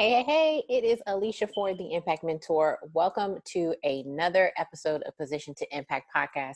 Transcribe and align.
Hey, 0.00 0.12
hey, 0.12 0.22
hey, 0.22 0.62
it 0.70 0.82
is 0.82 0.98
Alicia 1.06 1.46
Ford, 1.48 1.76
the 1.76 1.92
Impact 1.92 2.24
Mentor. 2.24 2.78
Welcome 2.94 3.36
to 3.48 3.74
another 3.82 4.50
episode 4.56 5.02
of 5.02 5.14
Position 5.18 5.52
to 5.56 5.76
Impact 5.76 6.06
podcast. 6.16 6.54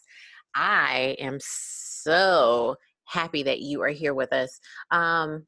I 0.55 1.15
am 1.19 1.37
so 1.43 2.77
happy 3.05 3.43
that 3.43 3.61
you 3.61 3.83
are 3.83 3.91
here 3.91 4.15
with 4.15 4.33
us. 4.33 4.59
Um, 4.91 5.45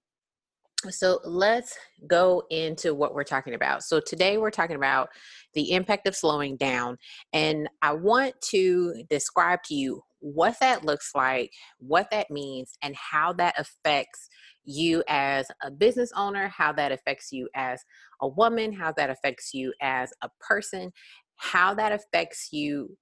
so 0.90 1.20
let's 1.24 1.78
go 2.06 2.42
into 2.50 2.92
what 2.92 3.14
we're 3.14 3.24
talking 3.24 3.54
about. 3.54 3.82
So 3.82 3.98
today 3.98 4.36
we're 4.36 4.50
talking 4.50 4.76
about 4.76 5.08
the 5.54 5.72
impact 5.72 6.06
of 6.06 6.14
slowing 6.14 6.58
down, 6.58 6.98
and 7.32 7.66
I 7.80 7.94
want 7.94 8.38
to 8.50 9.04
describe 9.08 9.62
to 9.68 9.74
you 9.74 10.02
what 10.18 10.60
that 10.60 10.84
looks 10.84 11.12
like, 11.14 11.50
what 11.78 12.10
that 12.10 12.30
means, 12.30 12.76
and 12.82 12.94
how 12.94 13.32
that 13.34 13.58
affects 13.58 14.28
you 14.66 15.02
as 15.08 15.46
a 15.62 15.70
business 15.70 16.12
owner, 16.16 16.48
how 16.48 16.72
that 16.72 16.92
affects 16.92 17.32
you 17.32 17.48
as 17.54 17.82
a 18.20 18.28
woman, 18.28 18.72
how 18.72 18.92
that 18.92 19.10
affects 19.10 19.54
you 19.54 19.72
as 19.80 20.12
a 20.22 20.28
person, 20.40 20.92
how 21.36 21.74
that 21.74 21.92
affects 21.92 22.48
you 22.52 22.96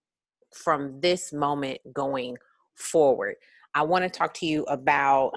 from 0.53 1.01
this 1.01 1.33
moment 1.33 1.79
going 1.93 2.37
forward. 2.75 3.35
I 3.75 3.83
want 3.83 4.05
to 4.05 4.11
talk 4.11 4.35
to 4.35 4.47
you 4.47 4.63
about 4.65 5.33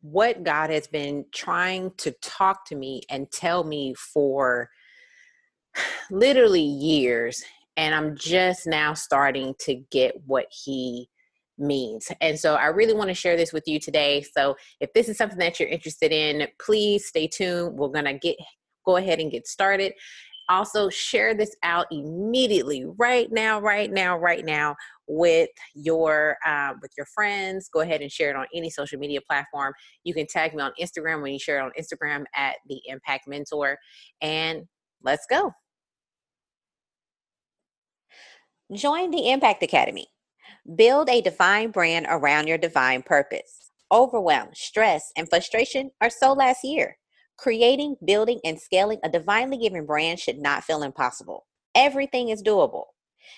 what 0.00 0.42
God 0.42 0.70
has 0.70 0.86
been 0.86 1.24
trying 1.34 1.90
to 1.98 2.12
talk 2.22 2.66
to 2.66 2.76
me 2.76 3.02
and 3.10 3.30
tell 3.30 3.64
me 3.64 3.94
for 3.94 4.68
literally 6.10 6.60
years. 6.62 7.42
And 7.76 7.94
I'm 7.94 8.16
just 8.16 8.66
now 8.66 8.94
starting 8.94 9.54
to 9.60 9.74
get 9.90 10.14
what 10.26 10.46
He 10.50 11.08
means. 11.58 12.10
And 12.20 12.38
so 12.38 12.54
I 12.54 12.66
really 12.66 12.94
want 12.94 13.08
to 13.08 13.14
share 13.14 13.36
this 13.36 13.52
with 13.52 13.64
you 13.66 13.78
today. 13.78 14.24
So 14.36 14.56
if 14.80 14.92
this 14.92 15.08
is 15.08 15.16
something 15.16 15.38
that 15.38 15.58
you're 15.58 15.68
interested 15.68 16.12
in, 16.12 16.48
please 16.60 17.06
stay 17.06 17.26
tuned. 17.26 17.76
We're 17.76 17.88
going 17.88 18.06
to 18.06 18.14
get 18.14 18.36
go 18.84 18.96
ahead 18.96 19.18
and 19.18 19.30
get 19.30 19.46
started. 19.46 19.92
Also 20.48 20.90
share 20.90 21.34
this 21.34 21.56
out 21.62 21.86
immediately 21.90 22.84
right 22.98 23.32
now 23.32 23.58
right 23.58 23.90
now 23.90 24.18
right 24.18 24.44
now 24.44 24.76
with 25.08 25.48
your 25.74 26.36
um, 26.46 26.78
with 26.82 26.90
your 26.98 27.06
friends 27.14 27.70
go 27.72 27.80
ahead 27.80 28.02
and 28.02 28.12
share 28.12 28.28
it 28.28 28.36
on 28.36 28.44
any 28.54 28.68
social 28.68 28.98
media 28.98 29.20
platform 29.26 29.72
you 30.02 30.12
can 30.12 30.26
tag 30.26 30.54
me 30.54 30.62
on 30.62 30.70
instagram 30.78 31.22
when 31.22 31.32
you 31.32 31.38
share 31.38 31.58
it 31.58 31.62
on 31.62 31.70
instagram 31.80 32.24
at 32.34 32.56
the 32.68 32.78
impact 32.86 33.26
mentor 33.26 33.78
and 34.20 34.64
let's 35.02 35.26
go 35.30 35.50
join 38.74 39.10
the 39.10 39.30
impact 39.30 39.62
academy 39.62 40.06
Build 40.64 41.10
a 41.10 41.20
divine 41.20 41.72
brand 41.72 42.06
around 42.08 42.46
your 42.46 42.56
divine 42.56 43.02
purpose. 43.02 43.70
Overwhelm, 43.92 44.48
stress, 44.54 45.12
and 45.14 45.28
frustration 45.28 45.90
are 46.00 46.08
so 46.08 46.32
last 46.32 46.64
year. 46.64 46.96
Creating, 47.36 47.96
building, 48.02 48.40
and 48.44 48.58
scaling 48.58 48.98
a 49.04 49.10
divinely 49.10 49.58
given 49.58 49.84
brand 49.84 50.18
should 50.18 50.38
not 50.38 50.64
feel 50.64 50.82
impossible. 50.82 51.44
Everything 51.74 52.30
is 52.30 52.42
doable. 52.42 52.84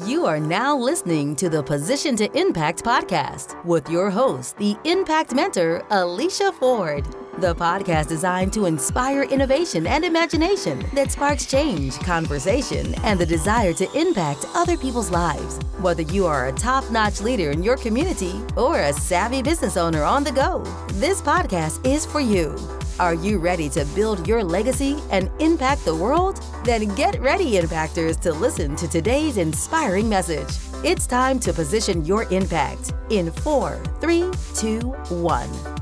You 0.00 0.24
are 0.24 0.40
now 0.40 0.74
listening 0.74 1.36
to 1.36 1.50
the 1.50 1.62
Position 1.62 2.16
to 2.16 2.24
Impact 2.38 2.82
podcast 2.82 3.62
with 3.62 3.90
your 3.90 4.08
host, 4.08 4.56
the 4.56 4.74
Impact 4.84 5.34
Mentor, 5.34 5.84
Alicia 5.90 6.50
Ford. 6.52 7.04
The 7.38 7.54
podcast 7.54 8.08
designed 8.08 8.52
to 8.52 8.66
inspire 8.66 9.22
innovation 9.22 9.86
and 9.86 10.04
imagination 10.04 10.84
that 10.92 11.10
sparks 11.10 11.46
change, 11.46 11.98
conversation, 12.00 12.94
and 13.04 13.18
the 13.18 13.24
desire 13.24 13.72
to 13.72 13.90
impact 13.98 14.44
other 14.54 14.76
people's 14.76 15.10
lives. 15.10 15.58
Whether 15.80 16.02
you 16.02 16.26
are 16.26 16.48
a 16.48 16.52
top 16.52 16.90
notch 16.90 17.22
leader 17.22 17.50
in 17.50 17.62
your 17.62 17.78
community 17.78 18.38
or 18.54 18.80
a 18.80 18.92
savvy 18.92 19.42
business 19.42 19.78
owner 19.78 20.04
on 20.04 20.24
the 20.24 20.30
go, 20.30 20.62
this 20.92 21.22
podcast 21.22 21.84
is 21.86 22.04
for 22.04 22.20
you. 22.20 22.54
Are 23.00 23.14
you 23.14 23.38
ready 23.38 23.70
to 23.70 23.86
build 23.94 24.28
your 24.28 24.44
legacy 24.44 24.98
and 25.10 25.30
impact 25.40 25.86
the 25.86 25.96
world? 25.96 26.44
Then 26.64 26.94
get 26.94 27.18
ready, 27.18 27.52
Impactors, 27.52 28.20
to 28.20 28.32
listen 28.34 28.76
to 28.76 28.86
today's 28.86 29.38
inspiring 29.38 30.06
message. 30.06 30.58
It's 30.84 31.06
time 31.06 31.40
to 31.40 31.54
position 31.54 32.04
your 32.04 32.24
impact 32.24 32.92
in 33.08 33.32
four, 33.32 33.82
three, 34.00 34.30
two, 34.54 34.80
one. 35.08 35.81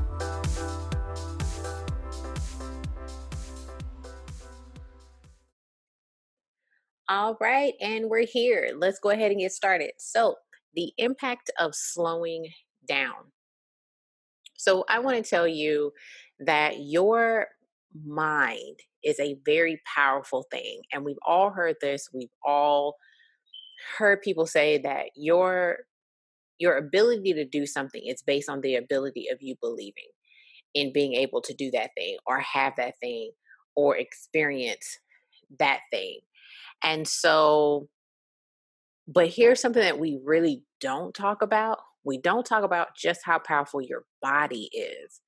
All 7.11 7.35
right, 7.41 7.73
and 7.81 8.09
we're 8.09 8.25
here. 8.25 8.71
Let's 8.77 8.97
go 8.97 9.09
ahead 9.09 9.31
and 9.31 9.41
get 9.41 9.51
started. 9.51 9.91
So, 9.97 10.35
the 10.75 10.93
impact 10.97 11.51
of 11.59 11.75
slowing 11.75 12.47
down. 12.87 13.33
So, 14.55 14.85
I 14.87 14.99
want 14.99 15.17
to 15.21 15.29
tell 15.29 15.45
you 15.45 15.91
that 16.39 16.75
your 16.79 17.47
mind 18.05 18.79
is 19.03 19.19
a 19.19 19.35
very 19.45 19.81
powerful 19.93 20.45
thing. 20.51 20.83
And 20.93 21.03
we've 21.03 21.19
all 21.27 21.49
heard 21.49 21.75
this. 21.81 22.07
We've 22.13 22.31
all 22.45 22.95
heard 23.97 24.21
people 24.21 24.45
say 24.45 24.77
that 24.77 25.07
your 25.13 25.79
your 26.59 26.77
ability 26.77 27.33
to 27.33 27.43
do 27.43 27.65
something 27.65 28.03
is 28.05 28.21
based 28.21 28.47
on 28.47 28.61
the 28.61 28.77
ability 28.77 29.27
of 29.29 29.39
you 29.41 29.55
believing 29.61 30.11
in 30.73 30.93
being 30.93 31.15
able 31.15 31.41
to 31.41 31.53
do 31.53 31.71
that 31.71 31.89
thing 31.97 32.15
or 32.25 32.39
have 32.39 32.73
that 32.77 32.93
thing 33.01 33.31
or 33.75 33.97
experience 33.97 34.97
that 35.59 35.81
thing. 35.91 36.21
And 36.83 37.07
so 37.07 37.87
but 39.07 39.27
here's 39.27 39.59
something 39.59 39.81
that 39.81 39.99
we 39.99 40.19
really 40.23 40.63
don't 40.79 41.13
talk 41.13 41.41
about. 41.41 41.79
We 42.03 42.17
don't 42.17 42.45
talk 42.45 42.63
about 42.63 42.89
just 42.95 43.21
how 43.23 43.39
powerful 43.39 43.81
your 43.81 44.03
body 44.21 44.69
is. 44.73 45.21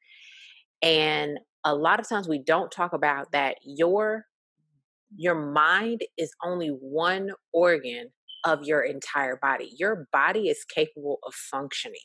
And 0.81 1.39
a 1.63 1.75
lot 1.75 1.99
of 1.99 2.07
times 2.07 2.27
we 2.27 2.39
don't 2.39 2.71
talk 2.71 2.93
about 2.93 3.31
that 3.31 3.57
your 3.63 4.25
your 5.15 5.35
mind 5.35 6.01
is 6.17 6.31
only 6.43 6.69
one 6.69 7.31
organ 7.53 8.09
of 8.45 8.63
your 8.63 8.81
entire 8.81 9.37
body. 9.37 9.71
Your 9.77 10.07
body 10.11 10.49
is 10.49 10.65
capable 10.65 11.19
of 11.25 11.33
functioning. 11.33 11.99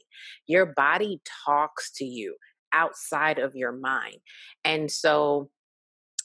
Your 0.47 0.67
body 0.67 1.21
talks 1.47 1.91
to 1.93 2.05
you 2.05 2.37
outside 2.73 3.39
of 3.39 3.55
your 3.55 3.73
mind. 3.73 4.19
And 4.65 4.91
so 4.91 5.50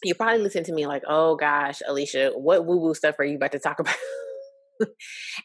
you 0.03 0.15
probably 0.15 0.41
listen 0.41 0.63
to 0.65 0.73
me 0.73 0.87
like, 0.87 1.03
oh 1.07 1.35
gosh, 1.35 1.81
Alicia, 1.87 2.31
what 2.35 2.65
woo 2.65 2.77
woo 2.77 2.93
stuff 2.93 3.15
are 3.19 3.25
you 3.25 3.35
about 3.35 3.51
to 3.53 3.59
talk 3.59 3.79
about? 3.79 3.95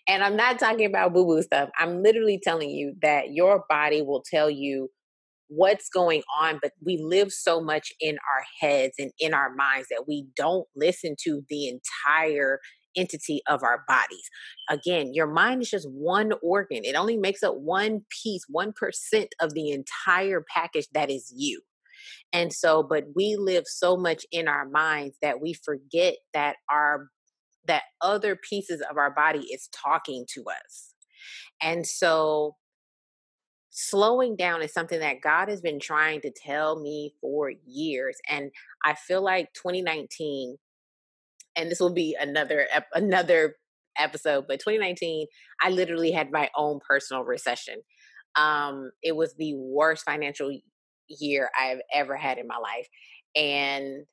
and 0.09 0.23
I'm 0.23 0.37
not 0.37 0.59
talking 0.59 0.87
about 0.87 1.13
woo 1.13 1.43
stuff. 1.43 1.71
I'm 1.79 2.03
literally 2.03 2.41
telling 2.43 2.71
you 2.71 2.95
that 3.03 3.33
your 3.33 3.65
body 3.69 4.03
will 4.03 4.23
tell 4.29 4.51
you 4.51 4.89
what's 5.49 5.89
going 5.89 6.23
on, 6.39 6.59
but 6.63 6.73
we 6.85 6.99
live 7.03 7.33
so 7.33 7.61
much 7.61 7.93
in 8.01 8.17
our 8.17 8.45
heads 8.61 8.95
and 8.99 9.11
in 9.19 9.35
our 9.35 9.55
minds 9.55 9.89
that 9.91 10.05
we 10.07 10.27
don't 10.37 10.67
listen 10.77 11.17
to 11.25 11.43
the 11.49 11.69
entire 11.69 12.59
entity 12.97 13.41
of 13.49 13.63
our 13.63 13.85
bodies. 13.87 14.29
Again, 14.69 15.15
your 15.15 15.27
mind 15.27 15.63
is 15.63 15.71
just 15.71 15.89
one 15.91 16.33
organ, 16.43 16.85
it 16.85 16.95
only 16.95 17.17
makes 17.17 17.43
up 17.43 17.55
one 17.57 18.03
piece, 18.23 18.43
1% 18.55 18.73
of 19.41 19.55
the 19.55 19.71
entire 19.71 20.45
package 20.55 20.89
that 20.93 21.11
is 21.11 21.33
you. 21.35 21.63
And 22.33 22.53
so, 22.53 22.83
but 22.83 23.05
we 23.15 23.37
live 23.37 23.65
so 23.67 23.97
much 23.97 24.25
in 24.33 24.49
our 24.49 24.69
minds 24.69 25.17
that 25.23 25.41
we 25.41 25.55
forget 25.55 26.15
that 26.35 26.57
our 26.71 27.09
that 27.67 27.83
other 28.01 28.35
pieces 28.35 28.83
of 28.91 28.97
our 28.97 29.11
body 29.11 29.41
is 29.41 29.69
talking 29.73 30.25
to 30.35 30.45
us. 30.49 30.95
And 31.61 31.87
so 31.87 32.57
slowing 33.71 34.35
down 34.35 34.63
is 34.63 34.73
something 34.73 34.99
that 34.99 35.21
God 35.23 35.49
has 35.49 35.61
been 35.61 35.79
trying 35.79 36.21
to 36.23 36.33
tell 36.33 36.81
me 36.81 37.15
for 37.21 37.53
years 37.65 38.17
and 38.29 38.51
I 38.85 38.95
feel 38.95 39.23
like 39.23 39.53
2019 39.55 40.57
and 41.55 41.71
this 41.71 41.79
will 41.79 41.93
be 41.93 42.17
another 42.19 42.67
another 42.95 43.55
episode 43.97 44.47
but 44.49 44.59
2019 44.59 45.27
I 45.63 45.71
literally 45.71 46.11
had 46.11 46.33
my 46.33 46.51
own 46.57 46.81
personal 46.89 47.23
recession 47.23 47.77
um 48.35 48.91
it 49.03 49.15
was 49.15 49.35
the 49.35 49.55
worst 49.55 50.05
financial 50.05 50.51
year 51.09 51.51
I've 51.59 51.81
ever 51.93 52.17
had 52.17 52.39
in 52.39 52.47
my 52.47 52.59
life. 52.59 52.89
And 53.37 54.07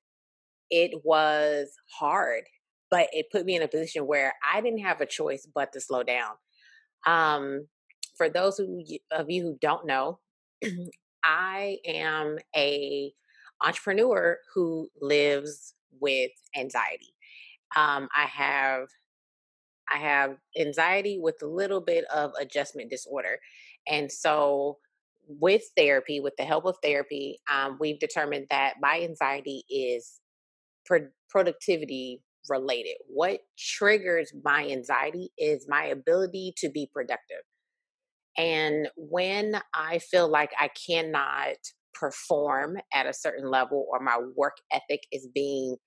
it 0.69 0.91
was 1.03 1.69
hard, 1.99 2.43
but 2.89 3.07
it 3.11 3.27
put 3.31 3.45
me 3.45 3.55
in 3.55 3.61
a 3.61 3.67
position 3.67 4.07
where 4.07 4.33
I 4.43 4.61
didn't 4.61 4.79
have 4.79 5.01
a 5.01 5.05
choice 5.05 5.47
but 5.53 5.71
to 5.73 5.81
slow 5.81 6.03
down. 6.03 6.33
Um, 7.05 7.67
for 8.17 8.29
those 8.29 8.57
who, 8.57 8.83
of 9.11 9.29
you 9.29 9.43
who 9.43 9.57
don't 9.61 9.85
know, 9.85 10.19
I 11.23 11.77
am 11.85 12.37
a 12.55 13.13
entrepreneur 13.61 14.37
who 14.53 14.89
lives 15.01 15.73
with 15.99 16.31
anxiety. 16.55 17.13
Um, 17.75 18.07
I 18.15 18.25
have 18.25 18.87
I 19.91 19.97
have 19.97 20.37
anxiety 20.59 21.19
with 21.19 21.35
a 21.43 21.47
little 21.47 21.79
bit 21.81 22.05
of 22.05 22.31
adjustment 22.39 22.89
disorder, 22.89 23.39
and 23.87 24.11
so 24.11 24.79
with 25.27 25.63
therapy, 25.77 26.19
with 26.19 26.33
the 26.37 26.43
help 26.43 26.65
of 26.65 26.75
therapy, 26.83 27.39
um, 27.51 27.77
we've 27.79 27.99
determined 27.99 28.47
that 28.49 28.75
my 28.81 29.01
anxiety 29.01 29.63
is 29.69 30.19
pro- 30.85 31.09
productivity 31.29 32.21
related. 32.49 32.95
What 33.07 33.39
triggers 33.57 34.31
my 34.43 34.67
anxiety 34.67 35.29
is 35.37 35.65
my 35.67 35.85
ability 35.85 36.53
to 36.57 36.69
be 36.69 36.89
productive. 36.93 37.43
And 38.37 38.89
when 38.97 39.61
I 39.73 39.99
feel 39.99 40.27
like 40.27 40.51
I 40.59 40.69
cannot 40.87 41.55
perform 41.93 42.77
at 42.93 43.07
a 43.07 43.13
certain 43.13 43.49
level 43.49 43.85
or 43.89 43.99
my 43.99 44.19
work 44.35 44.57
ethic 44.71 45.01
is 45.11 45.27
being 45.33 45.77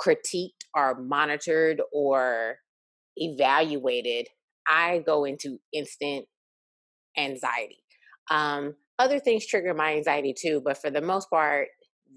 critiqued 0.00 0.64
or 0.74 1.00
monitored 1.00 1.82
or 1.92 2.58
evaluated, 3.16 4.28
I 4.68 5.02
go 5.04 5.24
into 5.24 5.58
instant 5.72 6.26
anxiety. 7.18 7.85
Um, 8.30 8.74
other 8.98 9.18
things 9.18 9.46
trigger 9.46 9.74
my 9.74 9.94
anxiety 9.94 10.34
too, 10.36 10.60
but 10.64 10.78
for 10.78 10.90
the 10.90 11.00
most 11.00 11.30
part, 11.30 11.68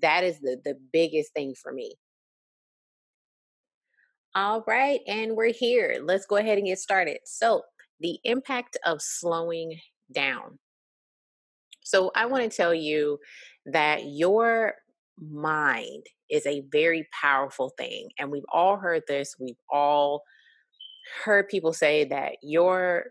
that 0.02 0.24
is 0.24 0.40
the, 0.40 0.58
the 0.64 0.76
biggest 0.94 1.34
thing 1.34 1.54
for 1.62 1.72
me. 1.72 1.96
All 4.36 4.64
right, 4.68 5.02
and 5.08 5.36
we're 5.36 5.52
here. 5.52 6.00
Let's 6.04 6.26
go 6.26 6.38
ahead 6.38 6.58
and 6.58 6.68
get 6.68 6.80
started. 6.80 7.18
So, 7.26 7.64
the 8.00 8.20
impact 8.24 8.78
of 8.86 9.02
slowing 9.02 9.80
down. 10.14 10.60
So, 11.84 12.12
I 12.16 12.28
want 12.28 12.50
to 12.50 12.56
tell 12.56 12.74
you 12.74 13.18
that 13.66 14.06
your 14.06 14.76
mind 15.20 16.06
is 16.30 16.46
a 16.46 16.64
very 16.72 17.08
powerful 17.20 17.72
thing. 17.78 18.10
And 18.18 18.32
we've 18.32 18.44
all 18.54 18.78
heard 18.78 19.04
this. 19.08 19.36
We've 19.40 19.60
all 19.70 20.24
heard 21.24 21.50
people 21.50 21.74
say 21.74 22.06
that 22.06 22.34
your 22.42 23.06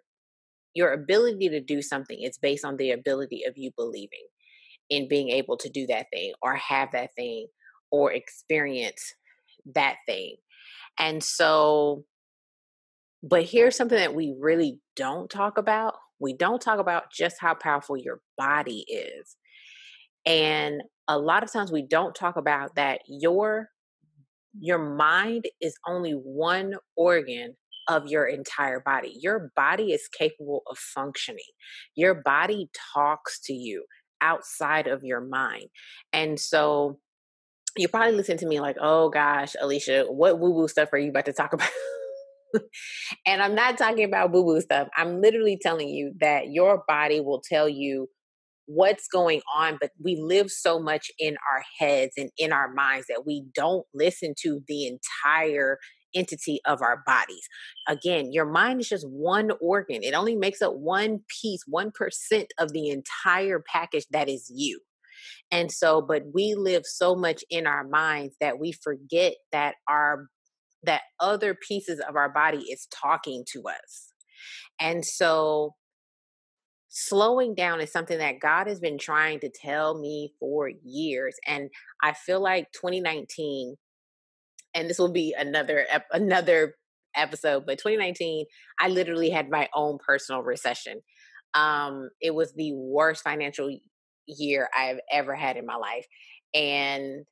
your 0.74 0.92
ability 0.92 1.48
to 1.48 1.60
do 1.60 1.82
something 1.82 2.20
is 2.22 2.38
based 2.38 2.64
on 2.64 2.76
the 2.76 2.90
ability 2.90 3.44
of 3.44 3.54
you 3.56 3.70
believing 3.76 4.26
in 4.90 5.08
being 5.08 5.30
able 5.30 5.56
to 5.56 5.68
do 5.68 5.86
that 5.86 6.06
thing 6.12 6.32
or 6.42 6.56
have 6.56 6.92
that 6.92 7.14
thing 7.14 7.46
or 7.90 8.12
experience 8.12 9.14
that 9.74 9.96
thing. 10.06 10.36
And 10.98 11.22
so, 11.22 12.04
but 13.22 13.44
here's 13.44 13.76
something 13.76 13.98
that 13.98 14.14
we 14.14 14.34
really 14.38 14.80
don't 14.96 15.30
talk 15.30 15.58
about. 15.58 15.94
We 16.20 16.34
don't 16.34 16.60
talk 16.60 16.78
about 16.78 17.12
just 17.12 17.36
how 17.40 17.54
powerful 17.54 17.96
your 17.96 18.20
body 18.36 18.84
is. 18.88 19.36
And 20.26 20.82
a 21.06 21.18
lot 21.18 21.42
of 21.42 21.52
times 21.52 21.72
we 21.72 21.82
don't 21.82 22.14
talk 22.14 22.36
about 22.36 22.74
that 22.76 23.00
your 23.06 23.70
your 24.60 24.78
mind 24.78 25.44
is 25.60 25.74
only 25.86 26.12
one 26.12 26.74
organ 26.96 27.54
of 27.88 28.06
your 28.06 28.26
entire 28.26 28.80
body. 28.80 29.14
Your 29.20 29.50
body 29.56 29.92
is 29.92 30.08
capable 30.08 30.62
of 30.70 30.78
functioning. 30.78 31.40
Your 31.96 32.14
body 32.14 32.70
talks 32.94 33.40
to 33.44 33.52
you 33.52 33.84
outside 34.20 34.86
of 34.86 35.02
your 35.02 35.20
mind. 35.20 35.66
And 36.12 36.38
so 36.38 36.98
you 37.76 37.88
probably 37.88 38.16
listen 38.16 38.36
to 38.38 38.46
me 38.46 38.60
like, 38.60 38.76
oh 38.80 39.08
gosh, 39.08 39.54
Alicia, 39.60 40.06
what 40.08 40.38
woo 40.38 40.50
woo 40.50 40.68
stuff 40.68 40.90
are 40.92 40.98
you 40.98 41.10
about 41.10 41.26
to 41.26 41.32
talk 41.32 41.52
about? 41.54 41.70
and 43.26 43.42
I'm 43.42 43.54
not 43.54 43.78
talking 43.78 44.04
about 44.04 44.32
woo 44.32 44.42
woo 44.42 44.60
stuff. 44.60 44.88
I'm 44.96 45.20
literally 45.20 45.58
telling 45.60 45.88
you 45.88 46.12
that 46.20 46.50
your 46.50 46.82
body 46.86 47.20
will 47.20 47.42
tell 47.46 47.68
you 47.68 48.08
what's 48.66 49.08
going 49.08 49.40
on, 49.56 49.78
but 49.80 49.90
we 50.02 50.16
live 50.20 50.50
so 50.50 50.78
much 50.78 51.10
in 51.18 51.36
our 51.50 51.62
heads 51.78 52.12
and 52.18 52.30
in 52.36 52.52
our 52.52 52.72
minds 52.72 53.06
that 53.08 53.24
we 53.26 53.44
don't 53.54 53.86
listen 53.94 54.34
to 54.42 54.60
the 54.68 54.86
entire 54.86 55.78
entity 56.14 56.60
of 56.66 56.82
our 56.82 57.02
bodies. 57.06 57.46
Again, 57.88 58.32
your 58.32 58.46
mind 58.46 58.80
is 58.80 58.88
just 58.88 59.08
one 59.08 59.50
organ, 59.60 60.02
it 60.02 60.14
only 60.14 60.36
makes 60.36 60.62
up 60.62 60.74
one 60.74 61.20
piece, 61.40 61.62
1% 61.72 61.90
of 62.58 62.72
the 62.72 62.88
entire 62.88 63.60
package 63.60 64.06
that 64.10 64.28
is 64.28 64.50
you. 64.54 64.80
And 65.50 65.72
so, 65.72 66.02
but 66.02 66.22
we 66.34 66.54
live 66.54 66.82
so 66.84 67.14
much 67.14 67.42
in 67.50 67.66
our 67.66 67.86
minds 67.86 68.36
that 68.40 68.58
we 68.58 68.72
forget 68.72 69.34
that 69.52 69.76
our 69.88 70.26
that 70.84 71.02
other 71.18 71.54
pieces 71.54 72.00
of 72.08 72.14
our 72.14 72.28
body 72.28 72.58
is 72.58 72.86
talking 72.94 73.44
to 73.52 73.64
us. 73.66 74.12
And 74.80 75.04
so 75.04 75.74
slowing 76.88 77.54
down 77.54 77.80
is 77.80 77.92
something 77.92 78.18
that 78.18 78.40
God 78.40 78.68
has 78.68 78.78
been 78.78 78.98
trying 78.98 79.40
to 79.40 79.50
tell 79.50 79.98
me 79.98 80.32
for 80.38 80.70
years 80.84 81.36
and 81.46 81.68
I 82.02 82.12
feel 82.12 82.40
like 82.40 82.72
2019 82.72 83.76
and 84.74 84.88
this 84.88 84.98
will 84.98 85.12
be 85.12 85.34
another 85.38 85.86
another 86.12 86.74
episode 87.16 87.64
but 87.66 87.78
2019 87.78 88.44
i 88.80 88.88
literally 88.88 89.30
had 89.30 89.50
my 89.50 89.68
own 89.74 89.98
personal 90.04 90.42
recession. 90.42 91.00
Um 91.54 92.10
it 92.20 92.34
was 92.34 92.52
the 92.52 92.72
worst 92.74 93.22
financial 93.24 93.74
year 94.26 94.68
i've 94.76 95.00
ever 95.10 95.34
had 95.34 95.56
in 95.56 95.66
my 95.66 95.76
life 95.76 96.06
and 96.54 97.24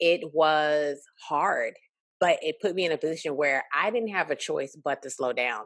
it 0.00 0.20
was 0.34 1.00
hard 1.28 1.74
but 2.18 2.38
it 2.42 2.56
put 2.60 2.74
me 2.74 2.84
in 2.84 2.92
a 2.92 2.98
position 2.98 3.36
where 3.36 3.64
i 3.74 3.90
didn't 3.90 4.08
have 4.08 4.30
a 4.30 4.36
choice 4.36 4.76
but 4.82 5.02
to 5.02 5.10
slow 5.10 5.32
down. 5.32 5.64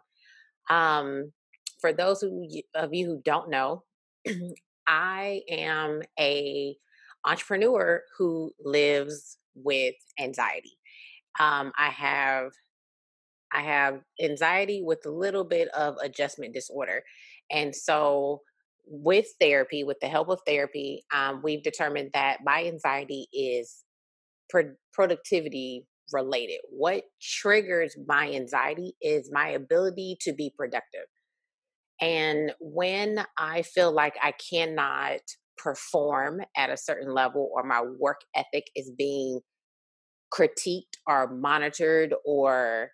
Um 0.68 1.32
for 1.80 1.92
those 1.94 2.20
who, 2.20 2.46
of 2.74 2.92
you 2.92 3.06
who 3.06 3.22
don't 3.24 3.48
know 3.50 3.84
i 4.86 5.40
am 5.48 6.02
a 6.18 6.76
entrepreneur 7.24 8.02
who 8.18 8.52
lives 8.62 9.38
with 9.54 9.94
anxiety 10.18 10.78
um, 11.38 11.72
I 11.78 11.88
have 11.90 12.52
I 13.52 13.62
have 13.62 14.00
anxiety 14.22 14.80
with 14.82 15.04
a 15.06 15.10
little 15.10 15.44
bit 15.44 15.68
of 15.68 15.96
adjustment 16.02 16.54
disorder, 16.54 17.02
and 17.50 17.74
so 17.74 18.42
with 18.86 19.26
therapy, 19.40 19.84
with 19.84 19.98
the 20.00 20.08
help 20.08 20.28
of 20.28 20.40
therapy, 20.46 21.04
um, 21.14 21.40
we've 21.42 21.62
determined 21.62 22.10
that 22.14 22.38
my 22.44 22.64
anxiety 22.64 23.28
is 23.32 23.84
pro- 24.48 24.74
productivity 24.92 25.86
related. 26.12 26.58
What 26.70 27.04
triggers 27.20 27.96
my 28.06 28.30
anxiety 28.32 28.94
is 29.00 29.30
my 29.32 29.48
ability 29.48 30.16
to 30.22 30.32
be 30.32 30.52
productive. 30.56 31.06
And 32.00 32.52
when 32.60 33.24
I 33.38 33.62
feel 33.62 33.92
like 33.92 34.14
I 34.22 34.32
cannot 34.32 35.20
perform 35.58 36.40
at 36.56 36.70
a 36.70 36.76
certain 36.76 37.12
level 37.12 37.50
or 37.54 37.62
my 37.62 37.82
work 37.82 38.20
ethic 38.34 38.64
is 38.74 38.90
being 38.96 39.40
critiqued 40.32 40.96
or 41.06 41.28
monitored 41.28 42.14
or 42.24 42.90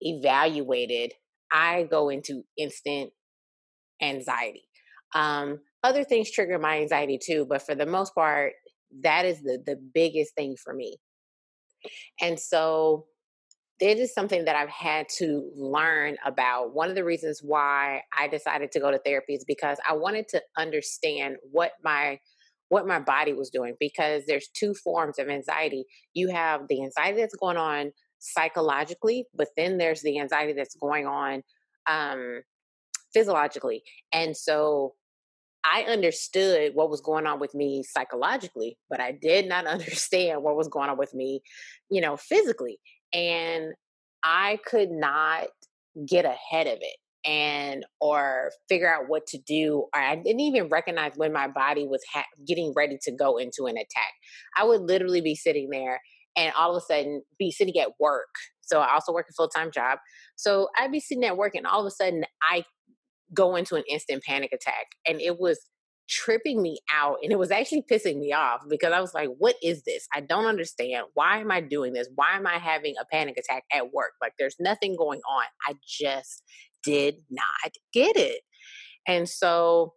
evaluated, 0.00 1.12
I 1.50 1.84
go 1.84 2.08
into 2.08 2.42
instant 2.56 3.10
anxiety. 4.00 4.64
Um, 5.14 5.60
other 5.84 6.04
things 6.04 6.30
trigger 6.30 6.58
my 6.58 6.80
anxiety 6.80 7.18
too, 7.22 7.46
but 7.48 7.62
for 7.62 7.74
the 7.74 7.86
most 7.86 8.14
part, 8.14 8.54
that 9.02 9.24
is 9.24 9.42
the 9.42 9.62
the 9.64 9.76
biggest 9.94 10.34
thing 10.34 10.56
for 10.62 10.74
me. 10.74 10.98
And 12.20 12.38
so 12.38 13.06
it 13.80 13.98
is 13.98 14.14
something 14.14 14.44
that 14.44 14.54
I've 14.54 14.68
had 14.68 15.08
to 15.18 15.50
learn 15.56 16.16
about. 16.24 16.72
One 16.72 16.88
of 16.88 16.94
the 16.94 17.04
reasons 17.04 17.40
why 17.42 18.02
I 18.16 18.28
decided 18.28 18.70
to 18.72 18.80
go 18.80 18.92
to 18.92 18.98
therapy 18.98 19.34
is 19.34 19.44
because 19.44 19.78
I 19.88 19.94
wanted 19.94 20.28
to 20.28 20.42
understand 20.56 21.36
what 21.50 21.72
my 21.82 22.20
what 22.72 22.86
my 22.86 22.98
body 22.98 23.34
was 23.34 23.50
doing 23.50 23.74
because 23.78 24.22
there's 24.26 24.48
two 24.48 24.72
forms 24.72 25.18
of 25.18 25.28
anxiety. 25.28 25.84
You 26.14 26.28
have 26.28 26.62
the 26.68 26.82
anxiety 26.82 27.20
that's 27.20 27.36
going 27.36 27.58
on 27.58 27.92
psychologically, 28.18 29.26
but 29.34 29.48
then 29.58 29.76
there's 29.76 30.00
the 30.00 30.18
anxiety 30.18 30.54
that's 30.54 30.74
going 30.76 31.06
on 31.06 31.42
um, 31.86 32.40
physiologically. 33.12 33.82
And 34.10 34.34
so 34.34 34.94
I 35.62 35.82
understood 35.82 36.72
what 36.72 36.88
was 36.88 37.02
going 37.02 37.26
on 37.26 37.40
with 37.40 37.54
me 37.54 37.82
psychologically, 37.82 38.78
but 38.88 39.00
I 39.00 39.12
did 39.20 39.50
not 39.50 39.66
understand 39.76 40.42
what 40.42 40.56
was 40.56 40.68
going 40.68 40.88
on 40.88 40.96
with 40.96 41.12
me, 41.12 41.42
you 41.90 42.00
know, 42.00 42.16
physically. 42.16 42.78
And 43.12 43.74
I 44.22 44.60
could 44.64 44.90
not 44.90 45.48
get 46.06 46.24
ahead 46.24 46.68
of 46.68 46.78
it 46.80 46.96
and 47.24 47.84
or 48.00 48.50
figure 48.68 48.92
out 48.92 49.04
what 49.08 49.26
to 49.26 49.38
do 49.38 49.86
or 49.94 50.00
i 50.00 50.16
didn't 50.16 50.40
even 50.40 50.68
recognize 50.68 51.12
when 51.16 51.32
my 51.32 51.46
body 51.48 51.86
was 51.86 52.02
ha- 52.12 52.24
getting 52.46 52.72
ready 52.76 52.98
to 53.00 53.12
go 53.12 53.36
into 53.36 53.66
an 53.66 53.76
attack 53.76 54.12
i 54.56 54.64
would 54.64 54.80
literally 54.80 55.20
be 55.20 55.34
sitting 55.34 55.68
there 55.70 56.00
and 56.36 56.52
all 56.56 56.74
of 56.74 56.82
a 56.82 56.92
sudden 56.92 57.22
be 57.38 57.50
sitting 57.50 57.78
at 57.78 57.90
work 58.00 58.34
so 58.60 58.80
i 58.80 58.92
also 58.92 59.12
work 59.12 59.26
a 59.30 59.32
full-time 59.34 59.70
job 59.70 59.98
so 60.36 60.68
i'd 60.78 60.92
be 60.92 61.00
sitting 61.00 61.24
at 61.24 61.36
work 61.36 61.54
and 61.54 61.66
all 61.66 61.80
of 61.80 61.86
a 61.86 61.90
sudden 61.90 62.24
i 62.42 62.64
go 63.34 63.56
into 63.56 63.76
an 63.76 63.84
instant 63.88 64.22
panic 64.24 64.52
attack 64.52 64.86
and 65.06 65.20
it 65.20 65.38
was 65.38 65.58
tripping 66.08 66.60
me 66.60 66.78
out 66.92 67.16
and 67.22 67.32
it 67.32 67.38
was 67.38 67.50
actually 67.50 67.82
pissing 67.90 68.18
me 68.18 68.32
off 68.32 68.60
because 68.68 68.92
I 68.92 69.00
was 69.00 69.14
like, 69.14 69.30
what 69.38 69.56
is 69.62 69.82
this? 69.84 70.06
I 70.12 70.20
don't 70.20 70.46
understand. 70.46 71.06
Why 71.14 71.38
am 71.38 71.50
I 71.50 71.60
doing 71.60 71.92
this? 71.92 72.08
Why 72.14 72.36
am 72.36 72.46
I 72.46 72.58
having 72.58 72.94
a 73.00 73.06
panic 73.10 73.38
attack 73.38 73.64
at 73.72 73.92
work? 73.92 74.12
Like, 74.20 74.32
there's 74.38 74.56
nothing 74.60 74.96
going 74.96 75.20
on. 75.20 75.44
I 75.66 75.74
just 75.86 76.42
did 76.82 77.16
not 77.30 77.72
get 77.92 78.16
it. 78.16 78.40
And 79.06 79.28
so, 79.28 79.94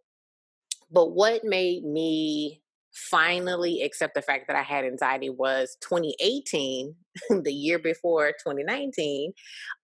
but 0.92 1.12
what 1.12 1.44
made 1.44 1.84
me 1.84 2.62
finally 2.96 3.82
accept 3.82 4.16
the 4.16 4.22
fact 4.22 4.48
that 4.48 4.56
I 4.56 4.62
had 4.62 4.86
anxiety 4.86 5.30
was 5.30 5.78
2018, 5.82 6.96
the 7.44 7.54
year 7.54 7.78
before 7.78 8.30
2019. 8.30 9.34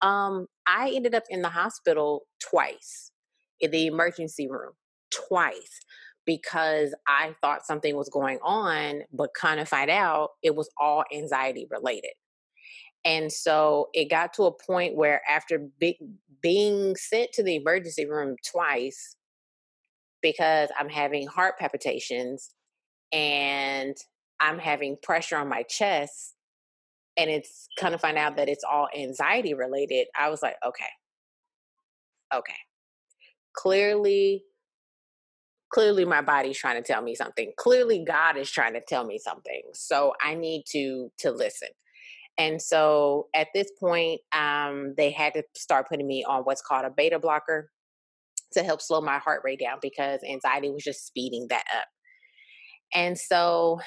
Um, 0.01 0.47
I 0.65 0.91
ended 0.95 1.13
up 1.13 1.23
in 1.29 1.41
the 1.41 1.49
hospital 1.49 2.23
twice 2.39 3.11
in 3.59 3.71
the 3.71 3.87
emergency 3.87 4.47
room 4.49 4.71
twice 5.11 5.81
because 6.25 6.95
I 7.07 7.35
thought 7.41 7.65
something 7.65 7.95
was 7.95 8.09
going 8.09 8.39
on, 8.43 9.01
but 9.11 9.31
kind 9.39 9.59
of 9.59 9.67
find 9.67 9.89
out 9.89 10.29
it 10.41 10.55
was 10.55 10.69
all 10.77 11.03
anxiety 11.13 11.67
related. 11.69 12.11
And 13.03 13.31
so 13.31 13.89
it 13.93 14.09
got 14.09 14.33
to 14.33 14.43
a 14.43 14.51
point 14.51 14.95
where 14.95 15.21
after 15.27 15.67
be- 15.79 15.99
being 16.41 16.95
sent 16.95 17.31
to 17.33 17.43
the 17.43 17.55
emergency 17.55 18.05
room 18.05 18.35
twice 18.49 19.15
because 20.21 20.69
I'm 20.77 20.89
having 20.89 21.27
heart 21.27 21.55
palpitations 21.59 22.53
and 23.11 23.95
I'm 24.39 24.59
having 24.59 24.97
pressure 25.01 25.37
on 25.37 25.49
my 25.49 25.63
chest 25.63 26.35
and 27.17 27.29
it's 27.29 27.67
kind 27.77 27.93
of 27.93 28.01
find 28.01 28.17
out 28.17 28.37
that 28.37 28.49
it's 28.49 28.63
all 28.63 28.87
anxiety 28.97 29.53
related, 29.53 30.07
I 30.17 30.29
was 30.29 30.41
like, 30.41 30.55
okay. 30.65 30.85
Okay. 32.33 32.55
Clearly 33.53 34.43
clearly 35.73 36.05
my 36.05 36.21
body's 36.21 36.57
trying 36.57 36.81
to 36.81 36.85
tell 36.85 37.01
me 37.01 37.15
something 37.15 37.51
clearly 37.57 38.03
god 38.05 38.37
is 38.37 38.51
trying 38.51 38.73
to 38.73 38.81
tell 38.81 39.05
me 39.05 39.17
something 39.17 39.61
so 39.73 40.13
i 40.21 40.35
need 40.35 40.63
to 40.67 41.09
to 41.17 41.31
listen 41.31 41.69
and 42.41 42.61
so 42.61 43.27
at 43.35 43.47
this 43.53 43.71
point 43.79 44.21
um, 44.33 44.93
they 44.97 45.11
had 45.11 45.33
to 45.33 45.43
start 45.55 45.87
putting 45.87 46.07
me 46.07 46.23
on 46.23 46.43
what's 46.43 46.61
called 46.61 46.85
a 46.85 46.89
beta 46.89 47.19
blocker 47.19 47.69
to 48.53 48.63
help 48.63 48.81
slow 48.81 48.99
my 49.01 49.17
heart 49.17 49.41
rate 49.43 49.59
down 49.59 49.77
because 49.81 50.21
anxiety 50.27 50.69
was 50.69 50.83
just 50.83 51.05
speeding 51.05 51.47
that 51.49 51.65
up 51.75 51.87
and 52.93 53.17
so 53.17 53.79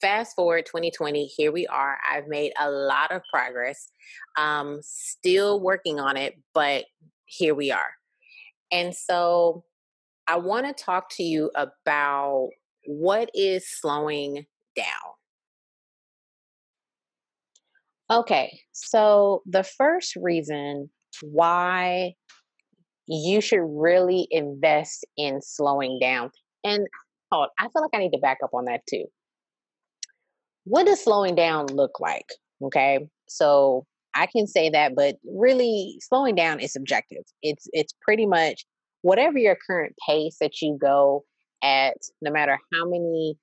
fast 0.00 0.34
forward 0.34 0.66
2020 0.66 1.26
here 1.26 1.52
we 1.52 1.66
are 1.68 1.98
i've 2.10 2.26
made 2.26 2.52
a 2.58 2.70
lot 2.70 3.12
of 3.12 3.22
progress 3.32 3.88
um, 4.36 4.78
still 4.82 5.60
working 5.60 6.00
on 6.00 6.16
it 6.16 6.34
but 6.54 6.84
here 7.26 7.54
we 7.54 7.70
are 7.70 7.90
and 8.72 8.94
so 8.94 9.64
I 10.26 10.36
want 10.36 10.66
to 10.66 10.84
talk 10.84 11.10
to 11.16 11.22
you 11.22 11.50
about 11.54 12.50
what 12.86 13.30
is 13.34 13.68
slowing 13.68 14.46
down. 14.76 14.86
Okay, 18.12 18.60
so 18.72 19.42
the 19.46 19.62
first 19.62 20.16
reason 20.16 20.90
why 21.22 22.12
you 23.06 23.40
should 23.40 23.64
really 23.66 24.28
invest 24.30 25.06
in 25.16 25.40
slowing 25.40 25.98
down, 25.98 26.30
and 26.62 26.86
hold, 27.30 27.48
I 27.58 27.62
feel 27.70 27.80
like 27.80 27.92
I 27.94 27.98
need 27.98 28.10
to 28.10 28.18
back 28.18 28.38
up 28.44 28.50
on 28.52 28.66
that 28.66 28.82
too. 28.86 29.06
What 30.64 30.84
does 30.84 31.02
slowing 31.02 31.34
down 31.34 31.66
look 31.68 32.00
like? 32.00 32.26
Okay, 32.62 32.98
so 33.30 33.86
I 34.14 34.26
can 34.26 34.46
say 34.46 34.68
that, 34.68 34.94
but 34.94 35.16
really, 35.24 35.96
slowing 36.02 36.34
down 36.34 36.60
is 36.60 36.74
subjective. 36.74 37.24
It's 37.40 37.66
it's 37.72 37.94
pretty 38.02 38.26
much 38.26 38.66
whatever 39.00 39.38
your 39.38 39.56
current 39.66 39.94
pace 40.06 40.36
that 40.38 40.60
you 40.60 40.76
go 40.78 41.24
at, 41.64 41.96
no 42.20 42.30
matter 42.30 42.58
how 42.74 42.90
many 42.90 43.38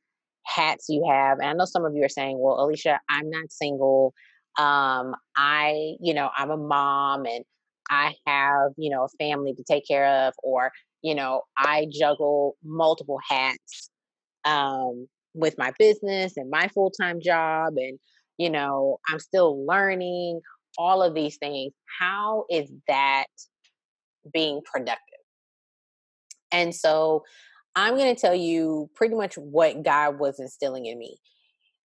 hats 0.45 0.85
you 0.89 1.05
have. 1.09 1.39
And 1.39 1.49
I 1.49 1.53
know 1.53 1.65
some 1.65 1.85
of 1.85 1.95
you 1.95 2.03
are 2.05 2.09
saying, 2.09 2.37
well, 2.39 2.63
Alicia, 2.63 2.99
I'm 3.09 3.31
not 3.31 3.51
single. 3.51 4.13
Um, 4.59 5.15
I, 5.37 5.93
you 6.01 6.13
know, 6.13 6.29
I'm 6.35 6.51
a 6.51 6.57
mom 6.57 7.25
and 7.25 7.45
I 7.89 8.13
have, 8.27 8.73
you 8.77 8.89
know, 8.89 9.05
a 9.05 9.09
family 9.17 9.53
to 9.55 9.63
take 9.63 9.87
care 9.87 10.27
of, 10.27 10.33
or, 10.43 10.71
you 11.01 11.15
know, 11.15 11.43
I 11.57 11.87
juggle 11.91 12.57
multiple 12.63 13.19
hats 13.27 13.89
um, 14.43 15.07
with 15.33 15.57
my 15.57 15.71
business 15.79 16.37
and 16.37 16.49
my 16.49 16.67
full 16.67 16.91
time 16.91 17.21
job. 17.21 17.73
And, 17.77 17.97
you 18.37 18.49
know, 18.49 18.97
I'm 19.09 19.19
still 19.19 19.65
learning 19.65 20.41
all 20.77 21.01
of 21.01 21.15
these 21.15 21.37
things. 21.37 21.73
How 21.99 22.45
is 22.49 22.69
that 22.87 23.27
being 24.33 24.61
productive? 24.71 24.99
And 26.51 26.75
so 26.75 27.23
I'm 27.75 27.95
going 27.95 28.13
to 28.13 28.19
tell 28.19 28.35
you 28.35 28.89
pretty 28.95 29.15
much 29.15 29.35
what 29.35 29.83
God 29.83 30.19
was 30.19 30.39
instilling 30.39 30.85
in 30.85 30.97
me. 30.97 31.17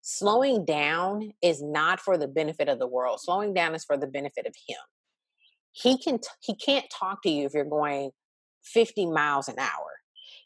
Slowing 0.02 0.66
down 0.66 1.34
is 1.42 1.62
not 1.62 2.00
for 2.00 2.18
the 2.18 2.28
benefit 2.28 2.70
of 2.70 2.80
the 2.80 2.88
world. 2.88 3.20
Slowing 3.22 3.54
down 3.54 3.76
is 3.76 3.84
for 3.84 3.98
the 3.98 4.08
benefit 4.08 4.46
of 4.46 4.54
him. 4.68 4.78
He 5.72 5.98
can 5.98 6.20
t- 6.20 6.28
he 6.42 6.56
can't 6.56 6.86
talk 6.90 7.22
to 7.24 7.30
you 7.30 7.46
if 7.46 7.54
you're 7.54 7.66
going 7.66 8.12
50 8.64 9.08
miles 9.08 9.48
an 9.48 9.60
hour. 9.60 10.00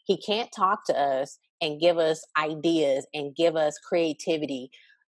He 0.04 0.16
can't 0.16 0.50
talk 0.54 0.84
to 0.86 0.98
us 0.98 1.38
and 1.60 1.80
give 1.80 1.98
us 1.98 2.24
ideas 2.38 3.06
and 3.14 3.34
give 3.34 3.56
us 3.56 3.78
creativity 3.78 4.70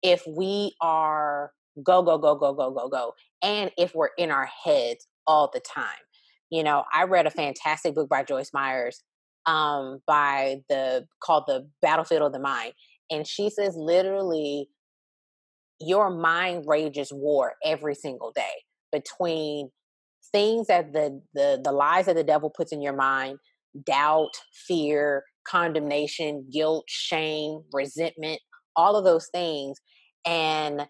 if 0.03 0.23
we 0.27 0.75
are 0.81 1.51
go 1.81 2.03
go 2.03 2.17
go 2.17 2.35
go 2.35 2.53
go 2.53 2.71
go 2.71 2.87
go 2.87 3.13
and 3.41 3.71
if 3.77 3.95
we're 3.95 4.11
in 4.17 4.31
our 4.31 4.47
heads 4.63 5.07
all 5.27 5.49
the 5.53 5.59
time 5.59 6.05
you 6.49 6.63
know, 6.63 6.83
I 6.93 7.03
read 7.03 7.27
a 7.27 7.31
fantastic 7.31 7.95
book 7.95 8.09
by 8.09 8.23
Joyce 8.23 8.51
Myers 8.53 9.01
um, 9.45 10.01
by 10.07 10.61
the 10.69 11.05
called 11.19 11.45
the 11.47 11.67
Battlefield 11.81 12.21
of 12.21 12.33
the 12.33 12.39
Mind, 12.39 12.73
and 13.11 13.27
she 13.27 13.49
says 13.49 13.75
literally, 13.75 14.69
your 15.79 16.09
mind 16.09 16.65
rages 16.67 17.11
war 17.11 17.53
every 17.63 17.95
single 17.95 18.31
day 18.33 18.63
between 18.91 19.69
things 20.31 20.67
that 20.67 20.93
the 20.93 21.21
the 21.33 21.59
the 21.63 21.71
lies 21.71 22.05
that 22.05 22.15
the 22.15 22.23
devil 22.23 22.49
puts 22.49 22.71
in 22.71 22.81
your 22.81 22.95
mind, 22.95 23.37
doubt, 23.85 24.31
fear, 24.67 25.23
condemnation, 25.47 26.47
guilt, 26.51 26.85
shame, 26.87 27.61
resentment, 27.73 28.39
all 28.75 28.95
of 28.95 29.03
those 29.03 29.27
things, 29.33 29.77
and 30.25 30.87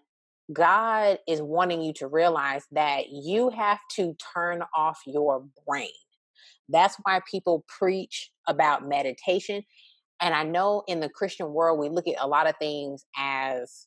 God 0.52 1.18
is 1.26 1.42
wanting 1.42 1.82
you 1.82 1.92
to 1.94 2.06
realize 2.06 2.62
that 2.72 3.08
you 3.10 3.50
have 3.50 3.78
to 3.96 4.14
turn 4.34 4.62
off 4.76 4.98
your 5.06 5.44
brain. 5.66 5.88
That's 6.68 6.96
why 7.02 7.20
people 7.30 7.64
preach 7.78 8.30
about 8.48 8.86
meditation. 8.86 9.62
And 10.20 10.34
I 10.34 10.44
know 10.44 10.82
in 10.86 11.00
the 11.00 11.08
Christian 11.08 11.52
world, 11.52 11.78
we 11.78 11.88
look 11.88 12.08
at 12.08 12.16
a 12.18 12.26
lot 12.26 12.48
of 12.48 12.56
things 12.58 13.04
as, 13.16 13.86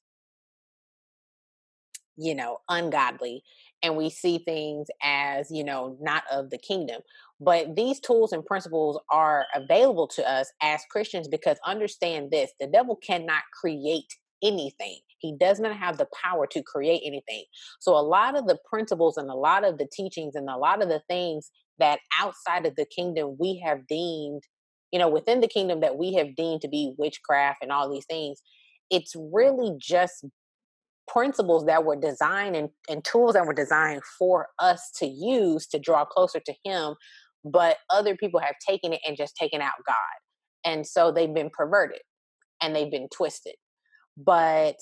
you 2.17 2.35
know, 2.35 2.59
ungodly. 2.69 3.43
And 3.81 3.95
we 3.95 4.09
see 4.09 4.39
things 4.39 4.87
as, 5.01 5.49
you 5.49 5.63
know, 5.63 5.97
not 6.01 6.23
of 6.31 6.49
the 6.49 6.57
kingdom. 6.57 7.01
But 7.39 7.75
these 7.75 7.99
tools 7.99 8.33
and 8.33 8.45
principles 8.45 8.99
are 9.09 9.45
available 9.55 10.07
to 10.09 10.29
us 10.29 10.51
as 10.61 10.81
Christians 10.91 11.27
because 11.27 11.57
understand 11.65 12.31
this 12.31 12.51
the 12.59 12.67
devil 12.67 12.97
cannot 12.97 13.43
create 13.59 14.13
anything. 14.43 14.99
He 15.19 15.35
does 15.37 15.59
not 15.59 15.75
have 15.75 15.97
the 15.97 16.07
power 16.23 16.47
to 16.47 16.63
create 16.63 17.01
anything. 17.05 17.45
So, 17.79 17.97
a 17.97 18.01
lot 18.01 18.37
of 18.37 18.47
the 18.47 18.57
principles 18.69 19.17
and 19.17 19.29
a 19.29 19.35
lot 19.35 19.63
of 19.63 19.77
the 19.77 19.87
teachings 19.91 20.35
and 20.35 20.49
a 20.49 20.57
lot 20.57 20.81
of 20.81 20.89
the 20.89 21.01
things 21.09 21.51
that 21.77 21.99
outside 22.19 22.65
of 22.65 22.75
the 22.75 22.85
kingdom 22.85 23.37
we 23.39 23.61
have 23.65 23.87
deemed, 23.87 24.43
you 24.91 24.99
know, 24.99 25.09
within 25.09 25.41
the 25.41 25.47
kingdom 25.47 25.81
that 25.81 25.97
we 25.97 26.13
have 26.13 26.35
deemed 26.35 26.61
to 26.61 26.67
be 26.67 26.93
witchcraft 26.97 27.59
and 27.61 27.71
all 27.71 27.89
these 27.91 28.05
things, 28.05 28.41
it's 28.89 29.15
really 29.15 29.75
just 29.79 30.25
principles 31.07 31.65
that 31.65 31.85
were 31.85 31.95
designed 31.95 32.55
and, 32.55 32.69
and 32.87 33.03
tools 33.03 33.33
that 33.33 33.45
were 33.45 33.53
designed 33.53 34.03
for 34.17 34.47
us 34.59 34.91
to 34.97 35.07
use 35.07 35.65
to 35.67 35.79
draw 35.79 36.05
closer 36.05 36.39
to 36.39 36.53
him 36.63 36.93
but 37.43 37.77
other 37.89 38.15
people 38.15 38.39
have 38.39 38.53
taken 38.67 38.93
it 38.93 38.99
and 39.07 39.17
just 39.17 39.35
taken 39.35 39.59
out 39.59 39.71
god 39.87 39.95
and 40.65 40.85
so 40.85 41.11
they've 41.11 41.33
been 41.33 41.49
perverted 41.49 42.01
and 42.61 42.75
they've 42.75 42.91
been 42.91 43.07
twisted 43.11 43.55
but 44.15 44.75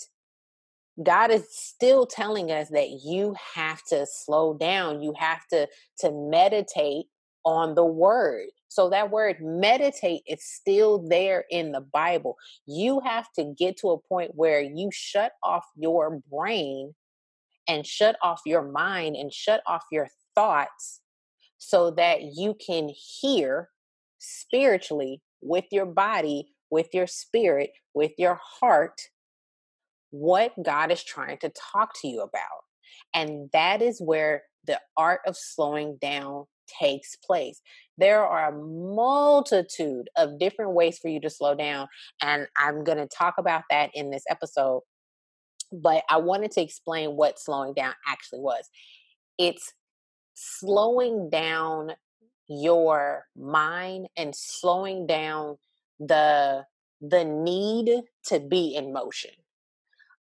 God 1.03 1.31
is 1.31 1.45
still 1.51 2.05
telling 2.05 2.51
us 2.51 2.69
that 2.69 2.89
you 3.05 3.35
have 3.55 3.83
to 3.89 4.05
slow 4.09 4.57
down. 4.57 5.01
You 5.01 5.13
have 5.17 5.41
to 5.51 5.67
to 5.99 6.11
meditate 6.11 7.05
on 7.45 7.75
the 7.75 7.85
word. 7.85 8.47
So 8.69 8.89
that 8.89 9.11
word 9.11 9.37
meditate 9.41 10.23
is 10.27 10.43
still 10.43 11.07
there 11.07 11.45
in 11.49 11.71
the 11.71 11.81
Bible. 11.81 12.35
You 12.65 13.01
have 13.05 13.27
to 13.37 13.53
get 13.57 13.77
to 13.77 13.89
a 13.91 13.99
point 13.99 14.31
where 14.35 14.61
you 14.61 14.89
shut 14.91 15.31
off 15.43 15.65
your 15.75 16.21
brain 16.31 16.93
and 17.67 17.85
shut 17.85 18.17
off 18.21 18.41
your 18.45 18.63
mind 18.63 19.15
and 19.15 19.31
shut 19.33 19.61
off 19.65 19.83
your 19.91 20.07
thoughts 20.35 21.01
so 21.57 21.91
that 21.91 22.19
you 22.35 22.55
can 22.65 22.89
hear 22.89 23.69
spiritually 24.19 25.21
with 25.41 25.65
your 25.71 25.85
body, 25.85 26.53
with 26.69 26.87
your 26.93 27.07
spirit, 27.07 27.71
with 27.93 28.11
your 28.17 28.39
heart 28.59 28.99
what 30.11 30.53
God 30.63 30.91
is 30.91 31.03
trying 31.03 31.37
to 31.39 31.51
talk 31.73 31.91
to 32.01 32.07
you 32.07 32.21
about. 32.21 32.63
And 33.13 33.49
that 33.53 33.81
is 33.81 34.01
where 34.01 34.43
the 34.65 34.79
art 34.95 35.21
of 35.25 35.35
slowing 35.37 35.97
down 36.01 36.45
takes 36.67 37.15
place. 37.15 37.61
There 37.97 38.25
are 38.25 38.49
a 38.49 38.57
multitude 38.57 40.09
of 40.15 40.39
different 40.39 40.71
ways 40.73 40.99
for 40.99 41.07
you 41.07 41.19
to 41.21 41.29
slow 41.29 41.55
down. 41.55 41.87
And 42.21 42.47
I'm 42.57 42.83
going 42.83 42.99
to 42.99 43.07
talk 43.07 43.35
about 43.37 43.63
that 43.69 43.89
in 43.93 44.11
this 44.11 44.23
episode. 44.29 44.81
But 45.71 46.03
I 46.09 46.17
wanted 46.17 46.51
to 46.51 46.61
explain 46.61 47.15
what 47.15 47.39
slowing 47.39 47.73
down 47.73 47.93
actually 48.07 48.39
was. 48.39 48.69
It's 49.37 49.73
slowing 50.33 51.29
down 51.29 51.93
your 52.47 53.25
mind 53.35 54.07
and 54.15 54.35
slowing 54.35 55.07
down 55.07 55.57
the 55.99 56.65
the 57.01 57.23
need 57.25 58.01
to 58.23 58.39
be 58.39 58.75
in 58.75 58.93
motion 58.93 59.31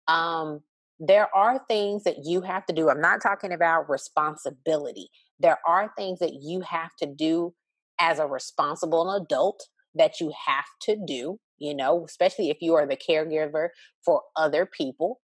um 0.09 0.61
there 1.01 1.35
are 1.35 1.61
things 1.69 2.05
that 2.05 2.25
you 2.25 2.41
have 2.41 2.65
to 2.65 2.73
do 2.73 2.89
i'm 2.89 3.01
not 3.01 3.21
talking 3.21 3.53
about 3.53 3.91
responsibility 3.91 5.11
there 5.41 5.59
are 5.67 5.93
things 5.97 6.19
that 6.19 6.35
you 6.41 6.61
have 6.61 6.91
to 6.99 7.07
do 7.07 7.55
as 8.01 8.19
a 8.19 8.27
responsible 8.27 9.11
adult 9.13 9.69
that 9.95 10.21
you 10.21 10.33
have 10.47 10.65
to 10.81 10.97
do 11.07 11.39
you 11.59 11.75
know 11.75 12.05
especially 12.05 12.51
if 12.51 12.59
you 12.61 12.75
are 12.75 12.87
the 12.87 12.97
caregiver 12.97 13.69
for 14.05 14.23
other 14.37 14.67
people 14.67 15.21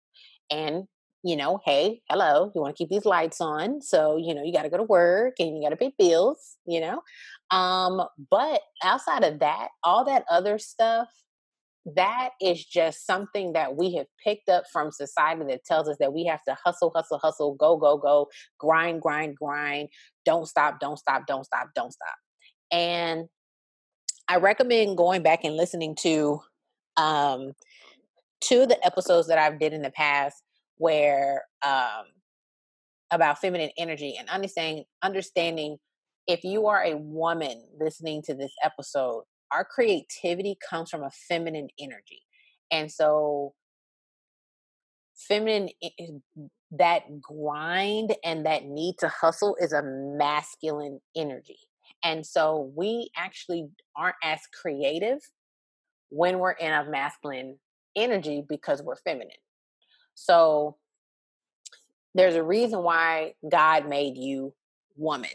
and 0.50 0.84
you 1.24 1.36
know, 1.36 1.60
hey, 1.64 2.00
hello, 2.08 2.52
you 2.54 2.60
want 2.60 2.76
to 2.76 2.78
keep 2.78 2.90
these 2.90 3.04
lights 3.04 3.40
on. 3.40 3.82
So, 3.82 4.16
you 4.16 4.34
know, 4.34 4.42
you 4.42 4.52
got 4.52 4.62
to 4.62 4.70
go 4.70 4.76
to 4.76 4.84
work 4.84 5.34
and 5.38 5.56
you 5.56 5.62
got 5.62 5.70
to 5.70 5.76
pay 5.76 5.92
bills, 5.98 6.56
you 6.66 6.80
know. 6.80 7.00
Um, 7.50 8.02
but 8.30 8.60
outside 8.82 9.24
of 9.24 9.40
that, 9.40 9.68
all 9.82 10.04
that 10.04 10.24
other 10.30 10.58
stuff, 10.58 11.08
that 11.96 12.30
is 12.40 12.64
just 12.64 13.06
something 13.06 13.52
that 13.52 13.76
we 13.76 13.94
have 13.94 14.06
picked 14.22 14.48
up 14.48 14.64
from 14.72 14.90
society 14.90 15.44
that 15.48 15.64
tells 15.64 15.88
us 15.88 15.96
that 16.00 16.12
we 16.12 16.24
have 16.24 16.42
to 16.44 16.56
hustle, 16.64 16.92
hustle, 16.94 17.18
hustle, 17.18 17.54
go, 17.54 17.76
go, 17.76 17.96
go, 17.96 18.28
grind, 18.58 19.02
grind, 19.02 19.36
grind, 19.36 19.88
don't 20.24 20.46
stop, 20.46 20.80
don't 20.80 20.98
stop, 20.98 21.26
don't 21.26 21.44
stop, 21.44 21.68
don't 21.74 21.92
stop. 21.92 22.14
And 22.70 23.26
I 24.28 24.36
recommend 24.36 24.96
going 24.96 25.22
back 25.22 25.44
and 25.44 25.56
listening 25.56 25.94
to 26.00 26.40
um 26.96 27.52
of 28.50 28.68
the 28.68 28.78
episodes 28.86 29.28
that 29.28 29.38
I've 29.38 29.58
did 29.58 29.72
in 29.72 29.82
the 29.82 29.90
past 29.90 30.42
where 30.76 31.44
um, 31.62 32.04
about 33.10 33.40
feminine 33.40 33.70
energy 33.76 34.16
and 34.18 34.28
understanding 34.28 34.84
understanding 35.02 35.76
if 36.26 36.44
you 36.44 36.66
are 36.66 36.84
a 36.84 36.96
woman 36.96 37.64
listening 37.80 38.22
to 38.22 38.34
this 38.34 38.52
episode 38.62 39.24
our 39.52 39.64
creativity 39.64 40.56
comes 40.68 40.90
from 40.90 41.02
a 41.02 41.10
feminine 41.10 41.68
energy 41.78 42.22
and 42.70 42.90
so 42.90 43.54
feminine 45.14 45.68
that 46.70 47.20
grind 47.20 48.14
and 48.24 48.46
that 48.46 48.64
need 48.64 48.96
to 48.98 49.08
hustle 49.08 49.56
is 49.60 49.72
a 49.72 49.82
masculine 49.82 51.00
energy 51.16 51.58
and 52.04 52.24
so 52.24 52.72
we 52.76 53.10
actually 53.16 53.68
aren't 53.96 54.16
as 54.22 54.40
creative 54.60 55.18
when 56.10 56.38
we're 56.38 56.52
in 56.52 56.72
a 56.72 56.88
masculine 56.88 57.58
energy 57.96 58.44
because 58.48 58.82
we're 58.82 58.96
feminine 58.96 59.30
so 60.14 60.76
there's 62.14 62.34
a 62.34 62.42
reason 62.42 62.82
why 62.82 63.34
God 63.48 63.88
made 63.88 64.16
you 64.16 64.52
woman. 64.96 65.30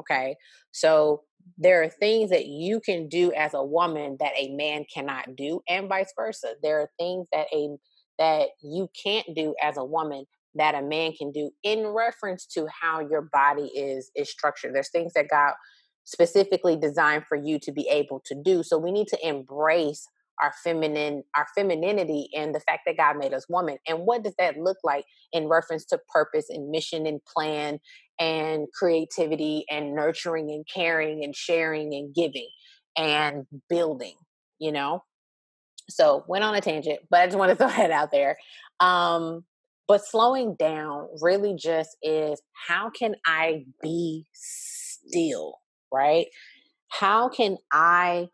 Okay. 0.00 0.36
So 0.72 1.22
there 1.58 1.82
are 1.82 1.88
things 1.88 2.30
that 2.30 2.46
you 2.46 2.80
can 2.80 3.08
do 3.08 3.32
as 3.32 3.54
a 3.54 3.64
woman 3.64 4.16
that 4.20 4.32
a 4.36 4.48
man 4.54 4.84
cannot 4.92 5.36
do 5.36 5.60
and 5.68 5.88
vice 5.88 6.12
versa. 6.16 6.54
There 6.62 6.80
are 6.80 6.90
things 6.98 7.26
that 7.32 7.46
a 7.52 7.76
that 8.18 8.48
you 8.62 8.88
can't 9.04 9.26
do 9.34 9.54
as 9.62 9.76
a 9.76 9.84
woman 9.84 10.24
that 10.54 10.74
a 10.74 10.82
man 10.82 11.12
can 11.12 11.32
do 11.32 11.50
in 11.62 11.86
reference 11.86 12.46
to 12.46 12.66
how 12.80 13.00
your 13.00 13.28
body 13.32 13.66
is 13.74 14.10
is 14.16 14.30
structured. 14.30 14.74
There's 14.74 14.90
things 14.90 15.12
that 15.14 15.28
God 15.30 15.52
specifically 16.04 16.76
designed 16.76 17.24
for 17.28 17.36
you 17.36 17.58
to 17.60 17.72
be 17.72 17.88
able 17.88 18.20
to 18.26 18.34
do. 18.34 18.62
So 18.62 18.78
we 18.78 18.92
need 18.92 19.08
to 19.08 19.28
embrace 19.28 20.06
our 20.42 20.52
feminine 20.62 21.22
our 21.36 21.46
femininity 21.56 22.28
and 22.34 22.54
the 22.54 22.60
fact 22.60 22.80
that 22.86 22.96
god 22.96 23.16
made 23.16 23.32
us 23.32 23.46
woman 23.48 23.76
and 23.88 24.00
what 24.00 24.22
does 24.22 24.34
that 24.38 24.56
look 24.56 24.78
like 24.84 25.04
in 25.32 25.48
reference 25.48 25.84
to 25.84 25.98
purpose 26.12 26.46
and 26.50 26.70
mission 26.70 27.06
and 27.06 27.20
plan 27.24 27.78
and 28.18 28.66
creativity 28.78 29.64
and 29.70 29.94
nurturing 29.94 30.50
and 30.50 30.64
caring 30.72 31.22
and 31.24 31.34
sharing 31.34 31.94
and 31.94 32.14
giving 32.14 32.48
and 32.96 33.46
building 33.68 34.14
you 34.58 34.72
know? 34.72 35.02
So 35.88 36.24
went 36.26 36.44
on 36.44 36.54
a 36.54 36.60
tangent 36.60 37.00
but 37.10 37.20
i 37.20 37.26
just 37.26 37.38
want 37.38 37.50
to 37.50 37.56
throw 37.56 37.68
that 37.68 37.90
out 37.90 38.10
there. 38.12 38.36
Um 38.80 39.44
but 39.88 40.04
slowing 40.04 40.56
down 40.58 41.06
really 41.20 41.54
just 41.56 41.96
is 42.02 42.42
how 42.66 42.90
can 42.90 43.14
i 43.24 43.64
be 43.82 44.26
still 44.32 45.54
right? 45.92 46.26
How 46.88 47.28
can 47.28 47.56
i 47.72 48.28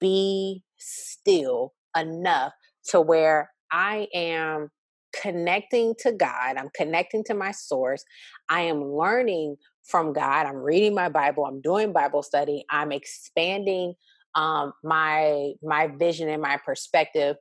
be 0.00 0.64
still 0.78 1.74
enough 1.96 2.52
to 2.90 3.00
where 3.00 3.50
I 3.70 4.08
am 4.14 4.70
connecting 5.12 5.94
to 6.00 6.12
God, 6.12 6.56
I'm 6.56 6.70
connecting 6.74 7.24
to 7.24 7.34
my 7.34 7.50
source, 7.50 8.04
I 8.48 8.62
am 8.62 8.84
learning 8.84 9.56
from 9.84 10.12
God, 10.12 10.46
I'm 10.46 10.56
reading 10.56 10.94
my 10.94 11.08
Bible, 11.08 11.44
I'm 11.44 11.60
doing 11.60 11.92
Bible 11.92 12.22
study, 12.22 12.64
I'm 12.70 12.92
expanding 12.92 13.94
um, 14.34 14.72
my 14.84 15.52
my 15.62 15.88
vision 15.88 16.28
and 16.28 16.42
my 16.42 16.58
perspective 16.64 17.36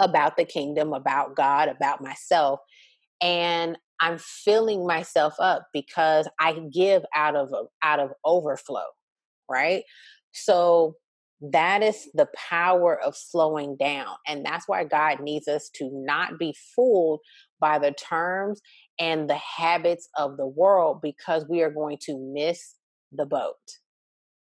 about 0.00 0.36
the 0.36 0.44
kingdom, 0.44 0.92
about 0.92 1.36
God, 1.36 1.68
about 1.68 2.02
myself, 2.02 2.60
and 3.20 3.76
I'm 4.00 4.18
filling 4.18 4.86
myself 4.86 5.34
up 5.38 5.66
because 5.72 6.26
I 6.40 6.54
give 6.72 7.04
out 7.14 7.36
of 7.36 7.52
out 7.82 8.00
of 8.00 8.10
overflow, 8.24 8.86
right? 9.48 9.84
So 10.32 10.96
that 11.40 11.82
is 11.82 12.08
the 12.12 12.28
power 12.36 13.00
of 13.00 13.16
slowing 13.16 13.76
down. 13.76 14.16
And 14.26 14.44
that's 14.44 14.68
why 14.68 14.84
God 14.84 15.20
needs 15.20 15.48
us 15.48 15.70
to 15.76 15.88
not 15.92 16.38
be 16.38 16.54
fooled 16.76 17.20
by 17.60 17.78
the 17.78 17.92
terms 17.92 18.60
and 18.98 19.28
the 19.28 19.36
habits 19.38 20.08
of 20.16 20.36
the 20.36 20.46
world 20.46 21.00
because 21.02 21.46
we 21.48 21.62
are 21.62 21.70
going 21.70 21.98
to 22.02 22.18
miss 22.34 22.74
the 23.12 23.24
boat. 23.24 23.54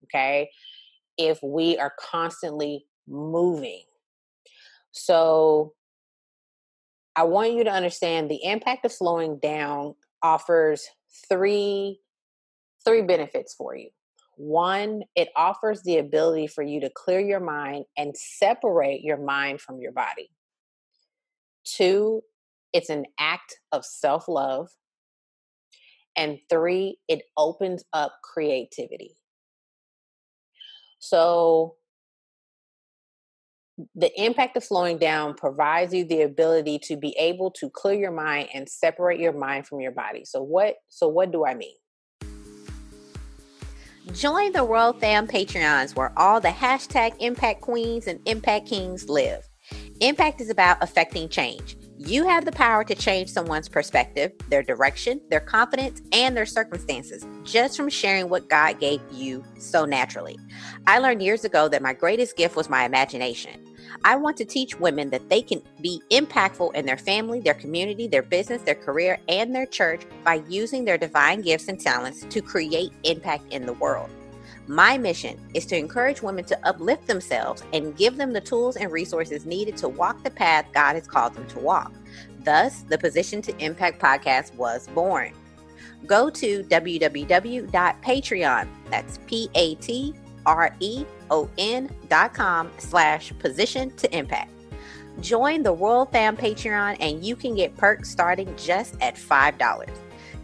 Okay. 0.04 0.50
If 1.16 1.38
we 1.42 1.78
are 1.78 1.92
constantly 1.98 2.84
moving. 3.08 3.84
So 4.92 5.72
I 7.16 7.24
want 7.24 7.52
you 7.52 7.64
to 7.64 7.70
understand 7.70 8.30
the 8.30 8.44
impact 8.44 8.84
of 8.84 8.92
slowing 8.92 9.38
down 9.38 9.94
offers 10.22 10.86
three 11.28 12.00
three 12.84 13.02
benefits 13.02 13.54
for 13.54 13.76
you. 13.76 13.90
One, 14.42 15.04
it 15.14 15.28
offers 15.36 15.82
the 15.84 15.98
ability 15.98 16.48
for 16.48 16.64
you 16.64 16.80
to 16.80 16.90
clear 16.90 17.20
your 17.20 17.38
mind 17.38 17.84
and 17.96 18.12
separate 18.16 19.00
your 19.02 19.16
mind 19.16 19.60
from 19.60 19.78
your 19.78 19.92
body. 19.92 20.30
Two, 21.64 22.22
it's 22.72 22.90
an 22.90 23.04
act 23.20 23.54
of 23.70 23.84
self 23.84 24.26
love. 24.26 24.68
And 26.16 26.40
three, 26.50 26.98
it 27.06 27.22
opens 27.36 27.84
up 27.92 28.16
creativity. 28.24 29.16
So, 30.98 31.76
the 33.94 34.10
impact 34.20 34.56
of 34.56 34.64
slowing 34.64 34.98
down 34.98 35.34
provides 35.34 35.94
you 35.94 36.04
the 36.04 36.22
ability 36.22 36.80
to 36.80 36.96
be 36.96 37.16
able 37.16 37.52
to 37.52 37.70
clear 37.70 37.94
your 37.94 38.10
mind 38.10 38.48
and 38.52 38.68
separate 38.68 39.20
your 39.20 39.32
mind 39.32 39.68
from 39.68 39.80
your 39.80 39.92
body. 39.92 40.24
So 40.24 40.42
what 40.42 40.74
so 40.88 41.06
what 41.06 41.30
do 41.30 41.46
I 41.46 41.54
mean? 41.54 41.76
Join 44.10 44.52
the 44.52 44.64
Royal 44.64 44.92
Fam 44.92 45.28
Patreons 45.28 45.94
where 45.94 46.12
all 46.18 46.40
the 46.40 46.48
hashtag 46.48 47.14
Impact 47.20 47.60
Queens 47.60 48.08
and 48.08 48.20
Impact 48.26 48.66
Kings 48.66 49.08
live. 49.08 49.48
Impact 50.00 50.40
is 50.40 50.50
about 50.50 50.76
affecting 50.82 51.28
change. 51.28 51.76
You 51.96 52.26
have 52.26 52.44
the 52.44 52.52
power 52.52 52.82
to 52.82 52.96
change 52.96 53.30
someone's 53.30 53.68
perspective, 53.68 54.32
their 54.48 54.62
direction, 54.62 55.20
their 55.30 55.40
confidence, 55.40 56.02
and 56.12 56.36
their 56.36 56.46
circumstances 56.46 57.24
just 57.44 57.76
from 57.76 57.88
sharing 57.88 58.28
what 58.28 58.48
God 58.48 58.80
gave 58.80 59.00
you 59.12 59.44
so 59.56 59.84
naturally. 59.84 60.36
I 60.88 60.98
learned 60.98 61.22
years 61.22 61.44
ago 61.44 61.68
that 61.68 61.80
my 61.80 61.94
greatest 61.94 62.36
gift 62.36 62.56
was 62.56 62.68
my 62.68 62.84
imagination. 62.84 63.64
I 64.04 64.16
want 64.16 64.36
to 64.38 64.44
teach 64.44 64.78
women 64.78 65.10
that 65.10 65.28
they 65.28 65.42
can 65.42 65.62
be 65.80 66.02
impactful 66.10 66.74
in 66.74 66.86
their 66.86 66.96
family, 66.96 67.40
their 67.40 67.54
community, 67.54 68.08
their 68.08 68.22
business, 68.22 68.62
their 68.62 68.74
career, 68.74 69.18
and 69.28 69.54
their 69.54 69.66
church 69.66 70.02
by 70.24 70.42
using 70.48 70.84
their 70.84 70.98
divine 70.98 71.42
gifts 71.42 71.68
and 71.68 71.80
talents 71.80 72.24
to 72.28 72.40
create 72.40 72.92
impact 73.04 73.52
in 73.52 73.66
the 73.66 73.74
world. 73.74 74.10
My 74.66 74.96
mission 74.96 75.38
is 75.54 75.66
to 75.66 75.76
encourage 75.76 76.22
women 76.22 76.44
to 76.44 76.66
uplift 76.66 77.06
themselves 77.06 77.62
and 77.72 77.96
give 77.96 78.16
them 78.16 78.32
the 78.32 78.40
tools 78.40 78.76
and 78.76 78.92
resources 78.92 79.44
needed 79.44 79.76
to 79.78 79.88
walk 79.88 80.22
the 80.22 80.30
path 80.30 80.66
God 80.72 80.94
has 80.94 81.06
called 81.06 81.34
them 81.34 81.46
to 81.48 81.58
walk. 81.58 81.92
Thus, 82.44 82.82
the 82.82 82.98
Position 82.98 83.42
to 83.42 83.56
Impact 83.58 84.00
podcast 84.00 84.54
was 84.54 84.86
born. 84.88 85.32
Go 86.06 86.30
to 86.30 86.62
www.patreon, 86.64 88.68
that's 88.90 89.18
P-A-T-R-E-O-N 89.26 90.16
dot 90.46 91.21
com 92.34 92.70
slash 92.78 93.32
position 93.38 93.90
to 93.96 94.16
impact. 94.16 94.50
Join 95.20 95.62
the 95.62 95.72
Royal 95.72 96.06
Fam 96.06 96.36
Patreon 96.36 96.96
and 97.00 97.24
you 97.24 97.36
can 97.36 97.54
get 97.54 97.76
perks 97.76 98.10
starting 98.10 98.54
just 98.56 98.96
at 99.00 99.16
$5. 99.16 99.88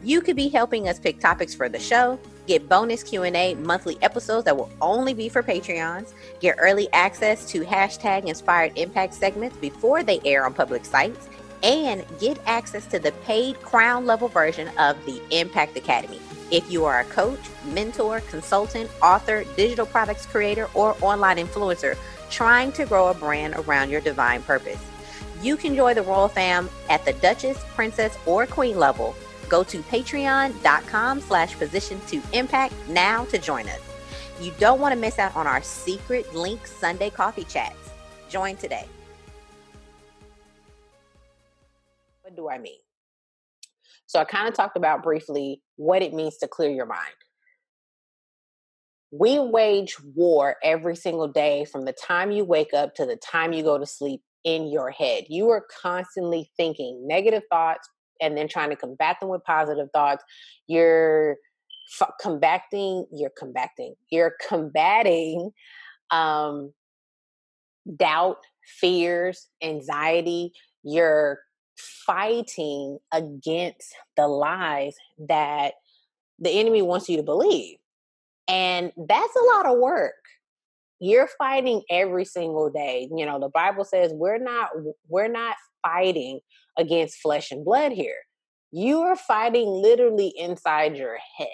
You 0.02 0.20
could 0.20 0.36
be 0.36 0.48
helping 0.48 0.88
us 0.88 0.98
pick 0.98 1.20
topics 1.20 1.54
for 1.54 1.68
the 1.68 1.78
show, 1.78 2.18
get 2.46 2.68
bonus 2.68 3.02
Q&A 3.02 3.54
monthly 3.54 3.98
episodes 4.02 4.44
that 4.44 4.56
will 4.56 4.70
only 4.80 5.12
be 5.14 5.28
for 5.28 5.42
Patreons, 5.42 6.12
get 6.40 6.56
early 6.58 6.88
access 6.92 7.50
to 7.50 7.62
hashtag 7.62 8.26
inspired 8.26 8.72
impact 8.76 9.14
segments 9.14 9.56
before 9.56 10.02
they 10.02 10.20
air 10.24 10.46
on 10.46 10.54
public 10.54 10.84
sites, 10.84 11.28
and 11.62 12.04
get 12.18 12.38
access 12.46 12.86
to 12.86 12.98
the 12.98 13.12
paid 13.24 13.60
crown 13.62 14.06
level 14.06 14.28
version 14.28 14.68
of 14.78 14.96
the 15.06 15.20
Impact 15.30 15.76
Academy. 15.76 16.20
If 16.50 16.70
you 16.70 16.84
are 16.84 17.00
a 17.00 17.04
coach, 17.04 17.40
mentor, 17.66 18.20
consultant, 18.30 18.90
author, 19.02 19.44
digital 19.56 19.86
products 19.86 20.26
creator, 20.26 20.68
or 20.74 20.96
online 21.00 21.36
influencer 21.36 21.96
trying 22.30 22.72
to 22.72 22.86
grow 22.86 23.08
a 23.08 23.14
brand 23.14 23.54
around 23.54 23.90
your 23.90 24.00
divine 24.00 24.42
purpose, 24.42 24.82
you 25.42 25.56
can 25.56 25.74
join 25.74 25.94
the 25.94 26.02
Royal 26.02 26.28
Fam 26.28 26.68
at 26.88 27.04
the 27.04 27.12
Duchess, 27.14 27.62
Princess, 27.74 28.16
or 28.26 28.46
Queen 28.46 28.78
level 28.78 29.14
Go 29.48 29.64
to 29.64 29.78
patreon.com 29.82 31.20
slash 31.20 31.58
position 31.58 32.00
to 32.08 32.22
impact 32.32 32.74
now 32.88 33.24
to 33.26 33.38
join 33.38 33.68
us. 33.68 33.80
You 34.40 34.52
don't 34.58 34.80
want 34.80 34.94
to 34.94 35.00
miss 35.00 35.18
out 35.18 35.34
on 35.34 35.46
our 35.46 35.62
secret 35.62 36.34
link 36.34 36.66
Sunday 36.66 37.10
coffee 37.10 37.44
chats. 37.44 37.90
Join 38.28 38.56
today. 38.56 38.86
Do 42.38 42.48
I 42.48 42.58
mean? 42.58 42.78
So 44.06 44.18
I 44.18 44.24
kind 44.24 44.48
of 44.48 44.54
talked 44.54 44.76
about 44.76 45.02
briefly 45.02 45.60
what 45.76 46.02
it 46.02 46.14
means 46.14 46.38
to 46.38 46.48
clear 46.48 46.70
your 46.70 46.86
mind. 46.86 47.14
We 49.10 49.38
wage 49.38 49.96
war 50.14 50.56
every 50.62 50.96
single 50.96 51.28
day 51.28 51.64
from 51.64 51.84
the 51.84 51.92
time 51.92 52.30
you 52.30 52.44
wake 52.44 52.74
up 52.74 52.94
to 52.94 53.06
the 53.06 53.16
time 53.16 53.52
you 53.52 53.62
go 53.62 53.78
to 53.78 53.86
sleep 53.86 54.22
in 54.44 54.70
your 54.70 54.90
head. 54.90 55.24
You 55.28 55.50
are 55.50 55.66
constantly 55.82 56.50
thinking 56.56 57.06
negative 57.06 57.42
thoughts, 57.50 57.88
and 58.20 58.36
then 58.36 58.48
trying 58.48 58.70
to 58.70 58.76
combat 58.76 59.16
them 59.20 59.28
with 59.28 59.44
positive 59.44 59.88
thoughts 59.92 60.24
you're 60.66 61.36
f- 62.00 62.10
combating 62.20 63.06
you're 63.12 63.32
combating 63.38 63.94
you're 64.10 64.34
combating 64.46 65.50
um 66.10 66.72
doubt 67.96 68.38
fears 68.80 69.48
anxiety 69.62 70.52
you're 70.82 71.38
fighting 71.78 72.98
against 73.12 73.94
the 74.16 74.26
lies 74.26 74.96
that 75.28 75.74
the 76.38 76.50
enemy 76.50 76.82
wants 76.82 77.08
you 77.08 77.16
to 77.16 77.22
believe 77.22 77.76
and 78.48 78.92
that's 79.08 79.36
a 79.36 79.56
lot 79.56 79.66
of 79.66 79.78
work 79.78 80.14
you're 81.00 81.28
fighting 81.38 81.82
every 81.90 82.24
single 82.24 82.70
day 82.70 83.08
you 83.14 83.24
know 83.24 83.38
the 83.38 83.48
bible 83.50 83.84
says 83.84 84.12
we're 84.14 84.38
not 84.38 84.70
we're 85.08 85.28
not 85.28 85.54
fighting 85.82 86.40
against 86.78 87.20
flesh 87.20 87.50
and 87.50 87.64
blood 87.64 87.92
here. 87.92 88.16
You 88.70 89.00
are 89.00 89.16
fighting 89.16 89.66
literally 89.66 90.32
inside 90.36 90.96
your 90.96 91.18
head. 91.36 91.48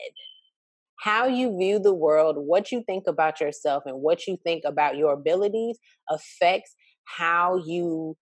How 1.00 1.26
you 1.26 1.56
view 1.56 1.78
the 1.78 1.94
world, 1.94 2.36
what 2.38 2.72
you 2.72 2.82
think 2.86 3.04
about 3.06 3.40
yourself, 3.40 3.84
and 3.86 4.00
what 4.00 4.26
you 4.26 4.38
think 4.42 4.64
about 4.64 4.96
your 4.96 5.12
abilities 5.12 5.78
affects 6.08 6.74
how 7.04 7.62
you 7.66 8.16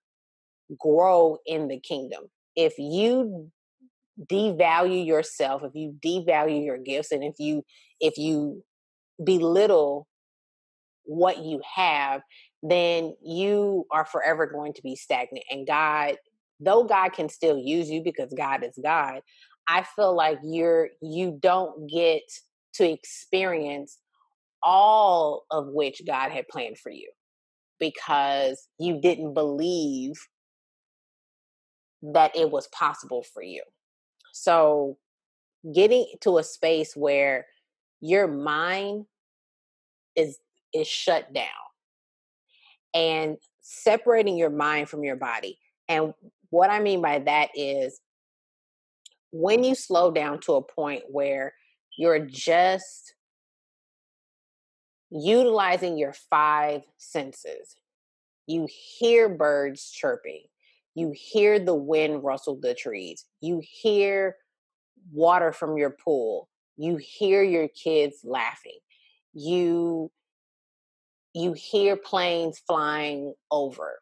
grow 0.78 1.38
in 1.46 1.68
the 1.68 1.80
kingdom. 1.80 2.24
If 2.56 2.74
you 2.78 3.50
devalue 4.30 5.06
yourself, 5.06 5.62
if 5.64 5.72
you 5.74 5.96
devalue 6.04 6.64
your 6.64 6.78
gifts, 6.78 7.12
and 7.12 7.24
if 7.24 7.34
you 7.38 7.64
if 8.00 8.18
you 8.18 8.62
belittle 9.22 10.06
what 11.04 11.38
you 11.38 11.60
have, 11.74 12.22
then 12.62 13.14
you 13.24 13.86
are 13.90 14.04
forever 14.04 14.46
going 14.46 14.72
to 14.74 14.82
be 14.82 14.96
stagnant. 14.96 15.44
And 15.50 15.66
God 15.66 16.16
though 16.64 16.84
God 16.84 17.12
can 17.12 17.28
still 17.28 17.58
use 17.58 17.90
you 17.90 18.02
because 18.02 18.32
God 18.36 18.64
is 18.64 18.78
God, 18.82 19.20
I 19.68 19.82
feel 19.82 20.14
like 20.14 20.38
you're 20.42 20.90
you 21.00 21.38
don't 21.40 21.88
get 21.88 22.22
to 22.74 22.88
experience 22.88 23.98
all 24.62 25.44
of 25.50 25.66
which 25.68 26.02
God 26.06 26.30
had 26.30 26.48
planned 26.48 26.78
for 26.78 26.90
you 26.90 27.10
because 27.80 28.68
you 28.78 29.00
didn't 29.00 29.34
believe 29.34 30.14
that 32.02 32.34
it 32.36 32.50
was 32.50 32.66
possible 32.68 33.22
for 33.22 33.42
you. 33.42 33.62
So 34.32 34.98
getting 35.74 36.06
to 36.20 36.38
a 36.38 36.44
space 36.44 36.96
where 36.96 37.46
your 38.00 38.26
mind 38.26 39.06
is 40.16 40.38
is 40.74 40.88
shut 40.88 41.32
down 41.32 41.46
and 42.94 43.36
separating 43.60 44.36
your 44.36 44.50
mind 44.50 44.88
from 44.88 45.04
your 45.04 45.16
body. 45.16 45.58
And 45.88 46.14
what 46.50 46.70
I 46.70 46.80
mean 46.80 47.00
by 47.00 47.20
that 47.20 47.50
is 47.54 48.00
when 49.30 49.64
you 49.64 49.74
slow 49.74 50.10
down 50.10 50.40
to 50.40 50.54
a 50.54 50.62
point 50.62 51.04
where 51.08 51.54
you're 51.96 52.26
just 52.26 53.14
utilizing 55.10 55.98
your 55.98 56.14
five 56.30 56.82
senses, 56.98 57.76
you 58.46 58.66
hear 58.68 59.28
birds 59.28 59.90
chirping, 59.90 60.42
you 60.94 61.12
hear 61.14 61.58
the 61.58 61.74
wind 61.74 62.22
rustle 62.22 62.58
the 62.60 62.74
trees, 62.74 63.24
you 63.40 63.62
hear 63.64 64.36
water 65.12 65.52
from 65.52 65.76
your 65.76 65.90
pool, 65.90 66.48
you 66.76 66.96
hear 66.96 67.42
your 67.42 67.68
kids 67.68 68.20
laughing, 68.24 68.78
you 69.32 70.10
you 71.34 71.54
hear 71.54 71.96
planes 71.96 72.60
flying 72.66 73.32
over. 73.50 74.00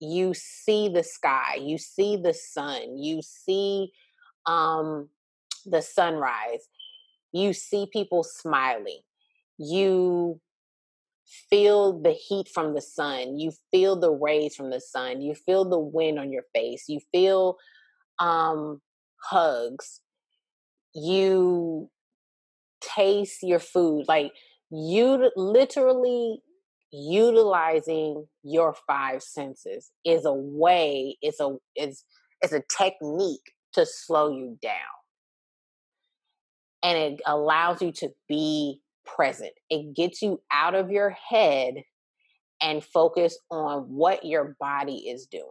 You 0.00 0.32
see 0.32 0.88
the 0.88 1.02
sky, 1.02 1.58
you 1.60 1.76
see 1.76 2.16
the 2.16 2.32
sun, 2.32 2.96
you 2.96 3.20
see 3.20 3.92
um, 4.46 5.10
the 5.66 5.82
sunrise, 5.82 6.68
you 7.32 7.52
see 7.52 7.86
people 7.92 8.22
smiling, 8.22 9.00
you 9.58 10.40
feel 11.50 12.00
the 12.00 12.12
heat 12.12 12.48
from 12.48 12.74
the 12.74 12.80
sun, 12.80 13.38
you 13.38 13.52
feel 13.70 13.96
the 13.96 14.12
rays 14.12 14.54
from 14.54 14.70
the 14.70 14.80
sun, 14.80 15.20
you 15.20 15.34
feel 15.34 15.64
the 15.64 15.78
wind 15.78 16.18
on 16.18 16.32
your 16.32 16.44
face, 16.54 16.84
you 16.88 17.00
feel 17.12 17.56
um, 18.18 18.80
hugs, 19.22 20.00
you 20.94 21.90
taste 22.80 23.42
your 23.42 23.58
food. 23.58 24.04
Like 24.08 24.32
you 24.70 25.30
literally 25.36 26.42
utilizing 26.90 28.26
your 28.42 28.74
five 28.86 29.22
senses 29.22 29.90
is 30.06 30.24
a 30.24 30.32
way 30.32 31.16
it's 31.20 31.38
a 31.38 31.54
is 31.76 32.04
is 32.42 32.52
a 32.52 32.62
technique 32.76 33.52
to 33.74 33.84
slow 33.84 34.30
you 34.30 34.58
down 34.62 34.72
and 36.82 36.96
it 36.96 37.20
allows 37.26 37.82
you 37.82 37.92
to 37.92 38.08
be 38.26 38.80
present 39.16 39.52
it 39.70 39.94
gets 39.94 40.22
you 40.22 40.40
out 40.52 40.74
of 40.74 40.90
your 40.90 41.10
head 41.10 41.74
and 42.60 42.84
focus 42.84 43.38
on 43.50 43.82
what 43.82 44.24
your 44.24 44.56
body 44.60 45.08
is 45.08 45.26
doing 45.26 45.44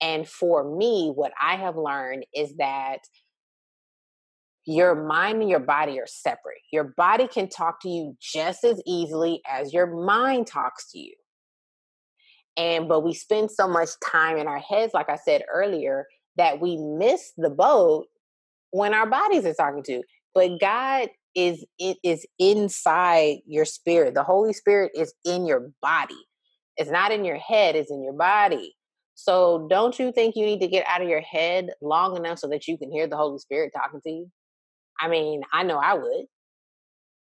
and 0.00 0.28
for 0.28 0.76
me 0.76 1.10
what 1.14 1.32
i 1.40 1.56
have 1.56 1.76
learned 1.76 2.24
is 2.34 2.56
that 2.56 2.98
your 4.68 4.94
mind 4.94 5.40
and 5.40 5.48
your 5.48 5.60
body 5.60 5.98
are 5.98 6.06
separate. 6.06 6.60
Your 6.70 6.92
body 6.98 7.26
can 7.26 7.48
talk 7.48 7.80
to 7.80 7.88
you 7.88 8.14
just 8.20 8.64
as 8.64 8.82
easily 8.86 9.40
as 9.48 9.72
your 9.72 9.86
mind 9.86 10.46
talks 10.46 10.90
to 10.92 10.98
you. 10.98 11.14
And 12.58 12.86
but 12.86 13.00
we 13.00 13.14
spend 13.14 13.50
so 13.50 13.66
much 13.66 13.88
time 14.04 14.36
in 14.36 14.46
our 14.46 14.58
heads, 14.58 14.92
like 14.92 15.08
I 15.08 15.16
said 15.16 15.42
earlier, 15.50 16.04
that 16.36 16.60
we 16.60 16.76
miss 16.76 17.32
the 17.38 17.48
boat 17.48 18.08
when 18.70 18.92
our 18.92 19.08
bodies 19.08 19.46
are 19.46 19.54
talking 19.54 19.84
to. 19.84 20.02
But 20.34 20.60
God 20.60 21.08
is 21.38 21.64
it 21.78 21.98
is 22.02 22.26
inside 22.40 23.36
your 23.46 23.64
spirit. 23.64 24.14
The 24.14 24.24
Holy 24.24 24.52
Spirit 24.52 24.90
is 24.96 25.14
in 25.24 25.46
your 25.46 25.70
body. 25.80 26.18
It's 26.76 26.90
not 26.90 27.12
in 27.12 27.24
your 27.24 27.36
head, 27.36 27.76
it's 27.76 27.92
in 27.92 28.02
your 28.02 28.12
body. 28.12 28.74
So 29.14 29.68
don't 29.70 29.96
you 29.98 30.10
think 30.10 30.34
you 30.34 30.44
need 30.44 30.60
to 30.60 30.68
get 30.68 30.86
out 30.86 31.00
of 31.00 31.08
your 31.08 31.20
head 31.20 31.70
long 31.80 32.16
enough 32.16 32.40
so 32.40 32.48
that 32.48 32.66
you 32.66 32.76
can 32.76 32.90
hear 32.90 33.06
the 33.06 33.16
Holy 33.16 33.38
Spirit 33.38 33.72
talking 33.74 34.00
to 34.00 34.10
you? 34.10 34.30
I 35.00 35.08
mean, 35.08 35.42
I 35.52 35.62
know 35.62 35.78
I 35.78 35.94
would. 35.94 36.26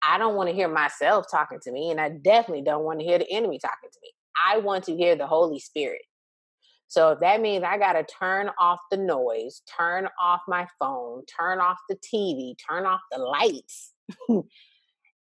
I 0.02 0.16
don't 0.16 0.34
want 0.34 0.48
to 0.48 0.54
hear 0.54 0.68
myself 0.68 1.26
talking 1.30 1.58
to 1.62 1.72
me, 1.72 1.90
and 1.90 2.00
I 2.00 2.10
definitely 2.10 2.62
don't 2.64 2.84
want 2.84 3.00
to 3.00 3.06
hear 3.06 3.18
the 3.18 3.30
enemy 3.30 3.58
talking 3.58 3.90
to 3.92 3.98
me. 4.02 4.10
I 4.42 4.58
want 4.58 4.84
to 4.84 4.96
hear 4.96 5.16
the 5.16 5.26
Holy 5.26 5.58
Spirit. 5.58 6.02
So 6.88 7.10
if 7.10 7.20
that 7.20 7.40
means 7.42 7.64
I 7.64 7.76
got 7.78 7.94
to 7.94 8.04
turn 8.04 8.50
off 8.58 8.78
the 8.90 8.96
noise, 8.96 9.62
turn 9.76 10.08
off 10.22 10.40
my 10.48 10.66
phone, 10.78 11.24
turn 11.38 11.60
off 11.60 11.78
the 11.88 11.96
TV, 11.96 12.54
turn 12.68 12.86
off 12.86 13.00
the 13.10 13.18
lights 13.18 13.92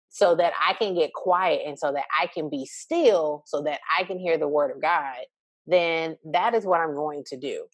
so 0.08 0.36
that 0.36 0.52
I 0.60 0.74
can 0.74 0.94
get 0.94 1.12
quiet 1.12 1.62
and 1.66 1.78
so 1.78 1.92
that 1.92 2.04
I 2.16 2.28
can 2.28 2.48
be 2.48 2.66
still 2.66 3.42
so 3.46 3.62
that 3.62 3.80
I 3.98 4.04
can 4.04 4.18
hear 4.18 4.38
the 4.38 4.46
word 4.46 4.70
of 4.70 4.80
God, 4.80 5.16
then 5.66 6.16
that 6.32 6.54
is 6.54 6.64
what 6.64 6.80
I'm 6.80 6.94
going 6.94 7.24
to 7.26 7.36
do. 7.36 7.64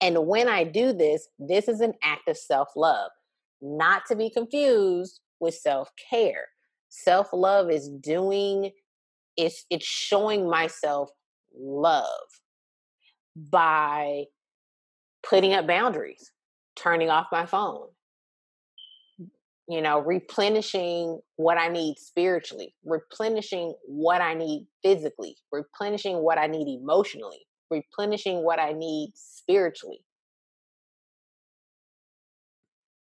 And 0.00 0.26
when 0.26 0.48
I 0.48 0.64
do 0.64 0.92
this, 0.92 1.28
this 1.38 1.68
is 1.68 1.80
an 1.80 1.94
act 2.04 2.28
of 2.28 2.36
self 2.36 2.68
love, 2.76 3.10
not 3.60 4.02
to 4.08 4.16
be 4.16 4.30
confused 4.30 5.20
with 5.40 5.54
self 5.54 5.90
care. 6.10 6.44
Self 6.88 7.28
love 7.32 7.70
is 7.70 7.88
doing, 7.88 8.70
it's, 9.36 9.64
it's 9.70 9.86
showing 9.86 10.48
myself 10.48 11.10
love 11.58 12.06
by 13.36 14.24
putting 15.28 15.52
up 15.52 15.66
boundaries, 15.66 16.30
turning 16.76 17.10
off 17.10 17.26
my 17.32 17.46
phone, 17.46 17.88
you 19.68 19.82
know, 19.82 19.98
replenishing 19.98 21.20
what 21.36 21.58
I 21.58 21.68
need 21.68 21.98
spiritually, 21.98 22.74
replenishing 22.84 23.74
what 23.84 24.20
I 24.20 24.34
need 24.34 24.66
physically, 24.82 25.36
replenishing 25.50 26.18
what 26.18 26.38
I 26.38 26.46
need 26.46 26.78
emotionally, 26.80 27.46
replenishing 27.70 28.44
what 28.44 28.60
I 28.60 28.72
need 28.72 29.12
spiritually. 29.14 30.04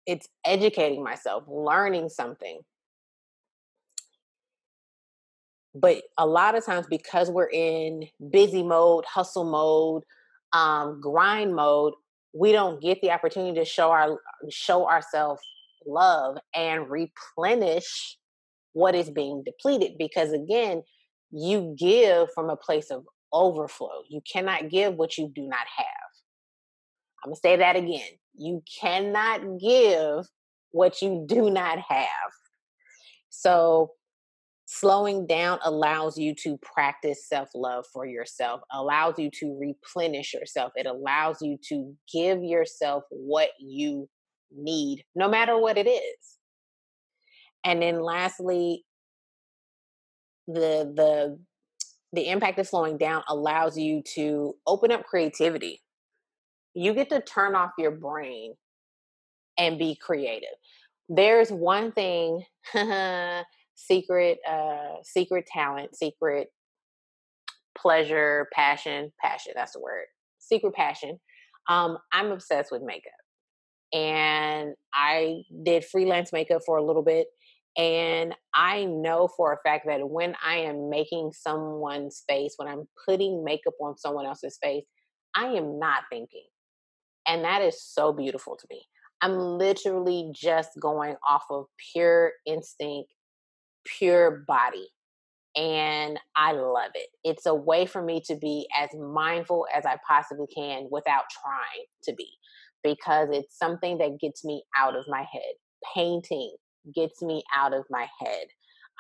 It's 0.07 0.29
educating 0.45 1.03
myself, 1.03 1.45
learning 1.49 2.11
something. 2.11 2.61
But 5.75 6.03
a 6.19 6.27
lot 6.27 6.57
of 6.57 6.67
times, 6.67 6.87
because 6.91 7.31
we're 7.31 7.51
in 7.51 8.09
busy 8.31 8.63
mode, 8.63 9.05
hustle 9.07 9.45
mode, 9.45 10.03
um, 10.53 11.01
grind 11.01 11.55
mode, 11.55 11.95
we 12.35 12.53
don't 12.53 12.83
get 12.83 13.01
the 13.01 13.13
opportunity 13.13 13.59
to 13.59 13.65
show 13.65 13.91
our 13.91 14.21
show 14.51 14.89
ourselves 14.89 15.41
love 15.87 16.39
and 16.55 16.91
replenish 16.91 18.17
what 18.73 18.95
is 18.95 19.11
being 19.11 19.43
depleted 19.45 19.93
because 19.99 20.33
again 20.33 20.83
you 21.31 21.75
give 21.79 22.29
from 22.35 22.51
a 22.51 22.57
place 22.57 22.91
of 22.91 23.05
overflow. 23.33 24.03
You 24.09 24.21
cannot 24.31 24.69
give 24.69 24.95
what 24.95 25.17
you 25.17 25.31
do 25.35 25.43
not 25.43 25.67
have. 25.77 25.87
I'm 27.23 27.31
going 27.31 27.37
to 27.37 27.41
say 27.41 27.57
that 27.57 27.77
again. 27.77 28.19
You 28.35 28.63
cannot 28.81 29.59
give 29.61 30.27
what 30.73 31.03
you 31.03 31.25
do 31.29 31.51
not 31.51 31.79
have. 31.79 32.07
So 33.29 33.93
slowing 34.67 35.27
down 35.27 35.59
allows 35.65 36.17
you 36.17 36.35
to 36.43 36.59
practice 36.59 37.29
self-love 37.29 37.85
for 37.93 38.07
yourself 38.07 38.61
allows 38.73 39.19
you 39.19 39.31
to 39.41 39.59
replenish 39.59 40.33
yourself. 40.33 40.73
It 40.77 40.87
allows 40.87 41.43
you 41.43 41.59
to 41.69 41.95
give 42.13 42.43
yourself 42.43 43.05
what 43.11 43.51
you 43.59 44.09
need, 44.55 45.05
no 45.15 45.29
matter 45.29 45.59
what 45.59 45.79
it 45.79 45.89
is. 45.89 46.39
And 47.65 47.83
then 47.83 48.03
lastly, 48.03 48.85
the 50.47 50.93
the 50.95 51.39
the 52.13 52.29
impact 52.29 52.59
of 52.59 52.67
slowing 52.67 52.99
down 52.99 53.23
allows 53.29 53.79
you 53.79 54.03
to 54.15 54.55
open 54.67 54.91
up 54.91 55.05
creativity. 55.05 55.81
You 56.75 56.95
get 56.95 57.11
to 57.11 57.21
turn 57.21 57.55
off 57.55 57.71
your 57.79 57.93
brain 57.93 58.55
and 59.59 59.79
be 59.79 59.95
creative. 59.95 60.49
There's 61.09 61.51
one 61.51 61.93
thing, 61.93 62.45
secret, 63.75 64.39
uh, 64.49 65.03
secret 65.03 65.47
talent, 65.47 65.95
secret 65.97 66.49
pleasure, 67.77 68.49
passion, 68.53 69.13
passion, 69.21 69.53
that's 69.55 69.73
the 69.73 69.81
word. 69.81 70.07
Secret 70.39 70.75
passion. 70.75 71.19
Um, 71.69 71.99
I'm 72.13 72.33
obsessed 72.33 72.73
with 72.73 72.83
makeup 72.83 73.13
and 73.93 74.75
I 74.95 75.43
did 75.65 75.85
freelance 75.85 76.33
makeup 76.33 76.63
for 76.65 76.77
a 76.77 76.85
little 76.85 77.03
bit. 77.03 77.27
And 77.77 78.35
I 78.55 78.85
know 78.85 79.29
for 79.37 79.53
a 79.53 79.69
fact 79.69 79.87
that 79.87 80.09
when 80.09 80.35
I 80.45 80.57
am 80.57 80.91
making 80.91 81.33
someone's 81.33 82.25
face, 82.29 82.55
when 82.57 82.69
I'm 82.69 82.89
putting 83.07 83.45
makeup 83.45 83.75
on 83.81 83.97
someone 83.97 84.27
else's 84.27 84.59
face, 84.63 84.85
I 85.35 85.47
am 85.47 85.79
not 85.79 86.03
thinking. 86.11 86.47
And 87.27 87.45
that 87.45 87.63
is 87.63 87.83
so 87.83 88.13
beautiful 88.13 88.57
to 88.57 88.67
me. 88.71 88.83
I'm 89.23 89.37
literally 89.39 90.31
just 90.35 90.71
going 90.81 91.15
off 91.27 91.45
of 91.51 91.67
pure 91.93 92.33
instinct, 92.47 93.13
pure 93.85 94.45
body. 94.47 94.89
And 95.57 96.19
I 96.37 96.53
love 96.53 96.93
it. 96.95 97.09
It's 97.25 97.47
a 97.47 97.55
way 97.55 97.87
for 97.87 98.03
me 98.03 98.23
to 98.27 98.37
be 98.37 98.67
as 98.77 98.89
mindful 98.95 99.67
as 99.75 99.85
I 99.85 99.97
possibly 100.07 100.47
can 100.55 100.89
without 100.91 101.25
trying 101.43 101.87
to 102.05 102.15
be 102.15 102.29
because 102.83 103.29
it's 103.33 103.59
something 103.59 103.99
that 103.99 104.19
gets 104.21 104.45
me 104.45 104.63
out 104.77 104.97
of 104.97 105.05
my 105.09 105.25
head. 105.33 105.55
Painting 105.95 106.55
gets 106.95 107.23
me 107.23 107.43
out 107.55 107.75
of 107.75 107.85
my 107.91 108.07
head. 108.21 108.47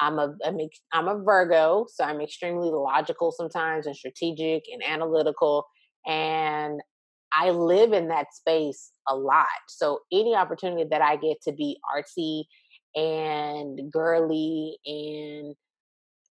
I'm 0.01 0.19
a 0.19 0.35
I'm, 0.45 0.59
I'm 0.93 1.09
a 1.09 1.23
Virgo, 1.23 1.87
so 1.93 2.05
I'm 2.05 2.21
extremely 2.21 2.71
logical 2.71 3.33
sometimes 3.33 3.87
and 3.87 3.97
strategic 3.97 4.65
and 4.73 4.83
analytical 4.83 5.67
and 6.07 6.81
I 7.33 7.51
live 7.51 7.93
in 7.93 8.09
that 8.09 8.35
space 8.35 8.93
a 9.09 9.15
lot. 9.15 9.47
So 9.69 10.01
any 10.13 10.35
opportunity 10.35 10.85
that 10.91 11.03
I 11.03 11.17
get 11.17 11.41
to 11.43 11.53
be 11.53 11.79
artsy 11.95 12.45
and 12.95 13.91
girly 13.93 14.79
and 14.85 15.55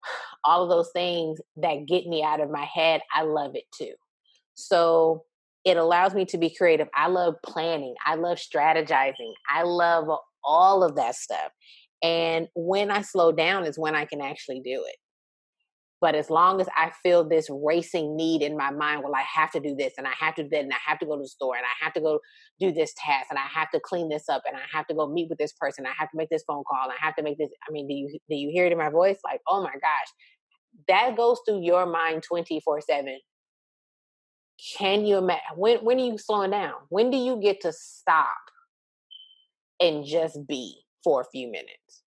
all 0.45 0.65
of 0.65 0.69
those 0.69 0.91
things 0.93 1.41
that 1.57 1.87
get 1.87 2.07
me 2.07 2.23
out 2.23 2.41
of 2.41 2.51
my 2.51 2.65
head, 2.65 3.03
I 3.15 3.23
love 3.23 3.53
it 3.55 3.65
too. 3.77 3.95
So 4.55 5.25
it 5.65 5.77
allows 5.77 6.15
me 6.15 6.25
to 6.27 6.39
be 6.39 6.55
creative. 6.55 6.89
I 6.95 7.09
love 7.09 7.35
planning. 7.45 7.95
I 8.05 8.15
love 8.15 8.39
strategizing. 8.39 9.33
I 9.49 9.63
love 9.63 10.09
all 10.43 10.83
of 10.83 10.97
that 10.97 11.15
stuff. 11.15 11.53
And 12.03 12.49
when 12.55 12.91
I 12.91 13.03
slow 13.03 13.31
down 13.31 13.65
is 13.67 13.79
when 13.79 13.95
I 13.95 14.07
can 14.07 14.21
actually 14.21 14.61
do 14.61 14.85
it. 14.87 14.97
But 16.01 16.15
as 16.15 16.31
long 16.31 16.63
as 16.63 16.69
I 16.75 16.93
feel 17.03 17.29
this 17.29 17.49
racing 17.51 18.17
need 18.17 18.41
in 18.41 18.57
my 18.57 18.71
mind, 18.71 19.03
well, 19.05 19.15
I 19.15 19.23
have 19.35 19.51
to 19.53 19.61
do 19.61 19.77
this 19.77 19.93
and 19.99 20.07
I 20.07 20.13
have 20.19 20.35
to 20.37 20.45
do 20.45 20.49
that 20.49 20.61
and 20.61 20.73
I 20.73 20.79
have 20.87 20.99
to 21.01 21.07
go 21.07 21.17
to 21.17 21.23
the 21.23 21.29
store 21.29 21.57
and 21.57 21.65
I 21.67 21.85
have 21.85 21.93
to 21.93 22.01
go 22.01 22.21
do 22.59 22.73
this 22.73 22.95
task 22.97 23.27
and 23.29 23.39
I 23.39 23.45
have 23.55 23.71
to 23.73 23.81
clean 23.85 24.09
this 24.09 24.27
up 24.31 24.43
and 24.47 24.57
I 24.57 24.63
have 24.73 24.87
to 24.87 24.95
go 24.95 25.07
meet 25.13 25.29
with 25.29 25.39
this 25.39 25.53
person. 25.61 25.85
I 25.85 25.93
have 25.99 26.11
to 26.11 26.17
make 26.17 26.31
this 26.31 26.43
phone 26.47 26.65
call 26.67 26.85
and 26.85 26.93
I 26.93 27.05
have 27.05 27.17
to 27.17 27.23
make 27.23 27.37
this. 27.37 27.51
I 27.69 27.71
mean, 27.71 27.87
do 27.87 27.93
you 27.93 28.09
do 28.31 28.35
you 28.35 28.51
hear 28.51 28.65
it 28.65 28.73
in 28.73 28.79
my 28.79 28.89
voice? 28.89 29.19
Like, 29.23 29.43
oh 29.47 29.63
my 29.63 29.73
gosh, 29.73 30.09
that 30.89 31.19
goes 31.19 31.39
through 31.47 31.61
your 31.63 31.85
mind 31.85 32.23
24 32.23 32.81
7 32.81 33.19
can 34.77 35.07
you 35.07 35.19
imagine 35.19 35.43
when 35.57 35.79
when 35.79 35.99
are 35.99 36.05
you 36.05 36.19
slowing 36.19 36.51
down? 36.51 36.75
When 36.89 37.11
do 37.11 37.17
you 37.17 37.41
get 37.41 37.61
to 37.63 37.73
stop 37.73 38.29
and 39.81 40.05
just 40.05 40.47
be 40.47 40.83
for 41.03 41.23
a 41.23 41.31
few 41.33 41.47
minutes? 41.47 42.03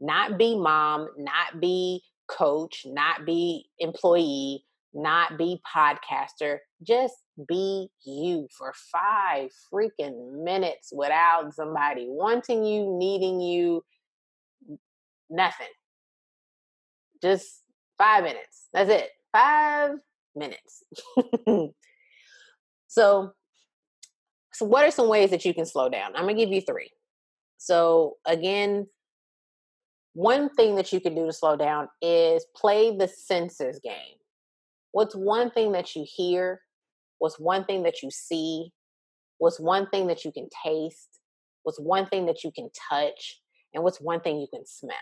Not 0.00 0.38
be 0.38 0.56
mom, 0.56 1.08
not 1.16 1.60
be 1.60 2.02
coach, 2.28 2.82
not 2.86 3.24
be 3.24 3.70
employee, 3.78 4.64
not 4.92 5.38
be 5.38 5.60
podcaster. 5.74 6.58
Just 6.82 7.14
be 7.48 7.88
you 8.04 8.48
for 8.56 8.72
five 8.92 9.50
freaking 9.72 10.44
minutes 10.44 10.92
without 10.94 11.54
somebody 11.54 12.06
wanting 12.08 12.64
you, 12.64 12.96
needing 12.98 13.40
you, 13.40 13.84
nothing. 15.30 15.66
Just 17.22 17.62
five 17.96 18.22
minutes. 18.22 18.68
That's 18.72 18.90
it. 18.90 19.10
Five 19.32 19.98
minutes. 20.34 20.82
so, 22.88 23.32
so 24.52 24.64
what 24.64 24.84
are 24.84 24.90
some 24.90 25.08
ways 25.08 25.30
that 25.30 25.44
you 25.44 25.54
can 25.54 25.66
slow 25.66 25.88
down? 25.88 26.16
I'm 26.16 26.26
to 26.26 26.34
give 26.34 26.50
you 26.52 26.60
three. 26.60 26.90
So, 27.58 28.16
again, 28.26 28.86
one 30.14 30.48
thing 30.50 30.76
that 30.76 30.92
you 30.92 31.00
can 31.00 31.14
do 31.14 31.26
to 31.26 31.32
slow 31.32 31.56
down 31.56 31.88
is 32.02 32.46
play 32.56 32.96
the 32.96 33.08
senses 33.08 33.80
game. 33.82 34.16
What's 34.92 35.14
one 35.14 35.50
thing 35.50 35.72
that 35.72 35.94
you 35.94 36.04
hear? 36.06 36.60
What's 37.18 37.38
one 37.38 37.64
thing 37.64 37.82
that 37.82 38.02
you 38.02 38.10
see? 38.10 38.72
What's 39.38 39.60
one 39.60 39.88
thing 39.90 40.06
that 40.08 40.24
you 40.24 40.32
can 40.32 40.48
taste? 40.64 41.20
What's 41.62 41.78
one 41.78 42.06
thing 42.06 42.26
that 42.26 42.42
you 42.42 42.50
can 42.52 42.70
touch? 42.90 43.40
And 43.74 43.84
what's 43.84 44.00
one 44.00 44.20
thing 44.20 44.38
you 44.38 44.48
can 44.52 44.64
smell? 44.66 44.96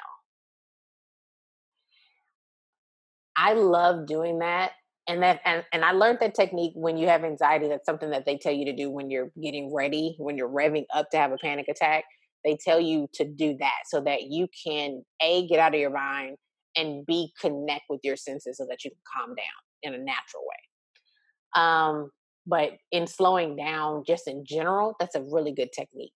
I 3.37 3.53
love 3.53 4.07
doing 4.07 4.41
that 4.41 4.73
and 5.09 5.23
that 5.23 5.41
and, 5.45 5.65
and 5.73 5.85
i 5.85 5.93
learned 5.93 6.19
that 6.21 6.35
technique 6.35 6.73
when 6.75 6.97
you 6.97 7.07
have 7.09 7.25
anxiety 7.25 7.69
that's 7.69 7.87
something 7.87 8.11
that 8.11 8.27
they 8.27 8.37
tell 8.37 8.53
you 8.53 8.65
to 8.65 8.75
do 8.77 8.91
when 8.91 9.11
you're 9.11 9.31
getting 9.43 9.75
ready 9.75 10.17
when 10.19 10.37
you're 10.37 10.49
revving 10.49 10.85
up 10.95 11.11
to 11.11 11.17
have 11.17 11.33
a 11.33 11.39
panic 11.39 11.69
attack 11.69 12.05
they 12.45 12.57
tell 12.65 12.81
you 12.81 13.09
to 13.15 13.25
do 13.25 13.57
that 13.59 13.81
so 13.87 14.01
that 14.01 14.23
you 14.23 14.49
can 14.67 15.03
a 15.23 15.47
get 15.49 15.59
out 15.59 15.75
of 15.75 15.81
your 15.81 15.91
mind 15.91 16.37
and 16.77 17.07
b 17.07 17.33
connect 17.41 17.83
with 17.89 18.01
your 18.05 18.17
senses 18.17 18.59
so 18.59 18.67
that 18.69 18.85
you 18.85 18.91
can 18.91 19.01
calm 19.17 19.35
down 19.35 19.47
in 19.83 19.95
a 19.95 19.99
natural 19.99 20.43
way 20.43 21.63
Um, 21.63 22.11
but 22.47 22.73
in 22.93 23.07
slowing 23.07 23.57
down, 23.57 24.05
just 24.07 24.29
in 24.29 24.45
general, 24.47 24.95
that's 25.01 25.15
a 25.17 25.23
really 25.23 25.53
good 25.53 25.73
technique. 25.73 26.13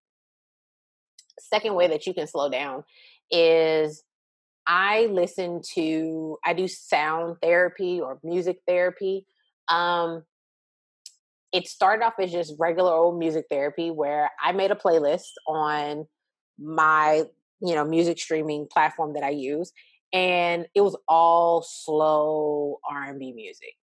Second 1.40 1.74
way 1.74 1.88
that 1.88 2.06
you 2.06 2.14
can 2.14 2.26
slow 2.26 2.48
down 2.50 2.84
is 3.30 4.04
I 4.72 5.06
listen 5.06 5.62
to, 5.74 6.38
I 6.44 6.52
do 6.52 6.68
sound 6.68 7.38
therapy 7.42 8.00
or 8.00 8.20
music 8.22 8.58
therapy. 8.68 9.26
Um, 9.66 10.22
it 11.52 11.66
started 11.66 12.04
off 12.04 12.12
as 12.20 12.30
just 12.30 12.54
regular 12.56 12.92
old 12.92 13.18
music 13.18 13.46
therapy 13.50 13.90
where 13.90 14.30
I 14.40 14.52
made 14.52 14.70
a 14.70 14.76
playlist 14.76 15.32
on 15.48 16.06
my, 16.56 17.24
you 17.60 17.74
know, 17.74 17.84
music 17.84 18.20
streaming 18.20 18.68
platform 18.72 19.14
that 19.14 19.24
I 19.24 19.30
use 19.30 19.72
and 20.12 20.66
it 20.72 20.82
was 20.82 20.96
all 21.08 21.62
slow 21.62 22.78
R&B 22.88 23.32
music. 23.32 23.74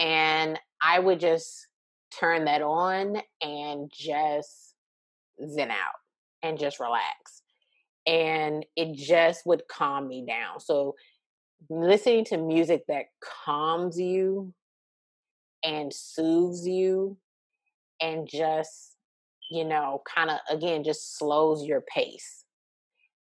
And 0.00 0.58
I 0.82 0.98
would 0.98 1.20
just 1.20 1.68
turn 2.18 2.46
that 2.46 2.62
on 2.62 3.22
and 3.40 3.88
just 3.94 4.74
zen 5.48 5.70
out 5.70 5.94
and 6.42 6.58
just 6.58 6.80
relax. 6.80 7.41
And 8.06 8.66
it 8.76 8.96
just 8.96 9.46
would 9.46 9.62
calm 9.68 10.08
me 10.08 10.24
down. 10.26 10.60
So 10.60 10.94
listening 11.70 12.24
to 12.26 12.36
music 12.36 12.82
that 12.88 13.06
calms 13.44 13.98
you 13.98 14.52
and 15.64 15.92
soothes 15.92 16.66
you 16.66 17.16
and 18.00 18.28
just, 18.28 18.96
you 19.50 19.64
know, 19.64 20.02
kind 20.12 20.30
of 20.30 20.38
again 20.50 20.82
just 20.82 21.16
slows 21.16 21.64
your 21.64 21.82
pace. 21.82 22.44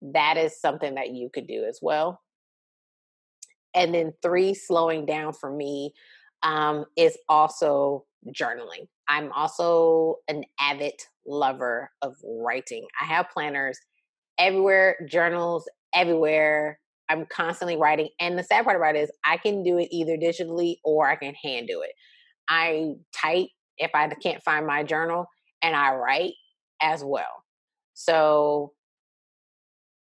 That 0.00 0.36
is 0.36 0.60
something 0.60 0.94
that 0.94 1.10
you 1.10 1.28
could 1.32 1.48
do 1.48 1.64
as 1.64 1.80
well. 1.82 2.20
And 3.74 3.94
then 3.94 4.12
three, 4.22 4.54
slowing 4.54 5.06
down 5.06 5.32
for 5.32 5.50
me 5.50 5.92
um, 6.42 6.84
is 6.96 7.16
also 7.28 8.04
journaling. 8.28 8.86
I'm 9.08 9.32
also 9.32 10.16
an 10.28 10.44
avid 10.60 10.94
lover 11.26 11.90
of 12.02 12.16
writing. 12.24 12.86
I 13.00 13.06
have 13.06 13.30
planners 13.30 13.78
everywhere, 14.38 14.96
journals 15.08 15.68
everywhere. 15.94 16.78
I'm 17.08 17.26
constantly 17.26 17.76
writing. 17.76 18.10
And 18.20 18.38
the 18.38 18.42
sad 18.44 18.64
part 18.64 18.76
about 18.76 18.96
it 18.96 19.00
is 19.00 19.10
I 19.24 19.38
can 19.38 19.62
do 19.62 19.78
it 19.78 19.88
either 19.90 20.16
digitally 20.16 20.76
or 20.84 21.08
I 21.08 21.16
can 21.16 21.34
hand 21.34 21.68
do 21.68 21.80
it. 21.82 21.92
I 22.48 22.94
type 23.14 23.48
if 23.78 23.90
I 23.94 24.08
can't 24.08 24.42
find 24.42 24.66
my 24.66 24.82
journal 24.82 25.26
and 25.62 25.74
I 25.74 25.94
write 25.94 26.34
as 26.82 27.02
well. 27.02 27.44
So 27.94 28.72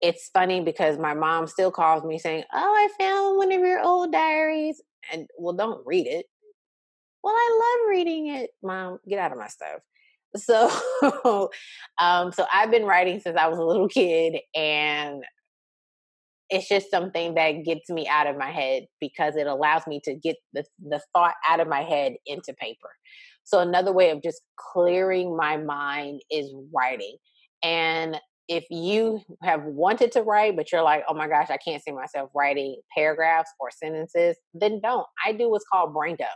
it's 0.02 0.30
funny 0.34 0.62
because 0.62 0.98
my 0.98 1.14
mom 1.14 1.48
still 1.48 1.72
calls 1.72 2.04
me 2.04 2.20
saying, 2.20 2.44
Oh, 2.54 2.58
I 2.58 2.90
found 3.00 3.38
one 3.38 3.52
of 3.52 3.62
your 3.62 3.82
old 3.82 4.12
diaries. 4.12 4.82
And 5.12 5.28
well, 5.38 5.54
don't 5.54 5.86
read 5.86 6.08
it. 6.08 6.26
Well, 7.24 7.34
I 7.36 7.78
love 7.82 7.90
reading 7.90 8.28
it. 8.28 8.52
Mom, 8.62 9.00
get 9.08 9.20
out 9.20 9.32
of 9.32 9.38
my 9.38 9.48
stuff. 9.48 9.80
So 10.36 10.70
um, 11.98 12.32
so 12.32 12.46
I've 12.54 12.72
been 12.72 12.86
writing 12.86 13.20
since 13.20 13.38
I 13.38 13.48
was 13.48 13.60
a 13.60 13.64
little 13.64 13.88
kid 13.88 14.38
and 14.56 15.24
it's 16.50 16.70
just 16.70 16.92
something 16.92 17.34
that 17.36 17.64
gets 17.64 17.90
me 17.90 18.08
out 18.08 18.28
of 18.28 18.38
my 18.38 18.52
head 18.52 18.84
because 19.02 19.36
it 19.36 19.48
allows 19.48 19.88
me 19.88 20.00
to 20.04 20.14
get 20.14 20.36
the, 20.54 20.64
the 20.80 21.02
thought 21.14 21.34
out 21.48 21.60
of 21.60 21.68
my 21.68 21.82
head 21.82 22.14
into 22.26 22.54
paper. 22.54 22.90
So 23.44 23.60
another 23.60 23.92
way 23.92 24.12
of 24.12 24.22
just 24.22 24.42
clearing 24.58 25.36
my 25.36 25.58
mind 25.58 26.22
is 26.30 26.54
writing. 26.74 27.18
And 27.64 28.20
if 28.48 28.66
you 28.70 29.22
have 29.42 29.64
wanted 29.64 30.12
to 30.14 30.22
write, 30.22 30.56
but 30.56 30.72
you're 30.72 30.84
like, 30.84 31.04
oh 31.10 31.16
my 31.16 31.28
gosh, 31.28 31.50
I 31.50 31.58
can't 31.58 31.82
see 31.82 31.92
myself 31.92 32.30
writing 32.36 32.80
paragraphs 32.96 33.52
or 33.60 33.70
sentences, 33.72 34.38
then 34.54 34.80
don't. 34.82 35.06
I 35.26 35.32
do 35.32 35.50
what's 35.50 35.66
called 35.72 35.94
brain 35.94 36.16
dump. 36.18 36.30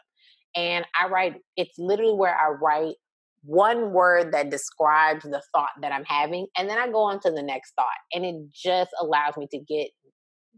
And 0.55 0.85
I 0.99 1.07
write, 1.07 1.35
it's 1.55 1.77
literally 1.77 2.15
where 2.15 2.35
I 2.35 2.49
write 2.49 2.95
one 3.43 3.91
word 3.91 4.33
that 4.33 4.49
describes 4.49 5.23
the 5.23 5.41
thought 5.53 5.69
that 5.81 5.91
I'm 5.91 6.05
having, 6.05 6.47
and 6.57 6.69
then 6.69 6.77
I 6.77 6.89
go 6.89 7.03
on 7.03 7.19
to 7.21 7.31
the 7.31 7.41
next 7.41 7.73
thought. 7.75 7.87
And 8.13 8.25
it 8.25 8.35
just 8.53 8.91
allows 8.99 9.37
me 9.37 9.47
to 9.51 9.59
get 9.59 9.89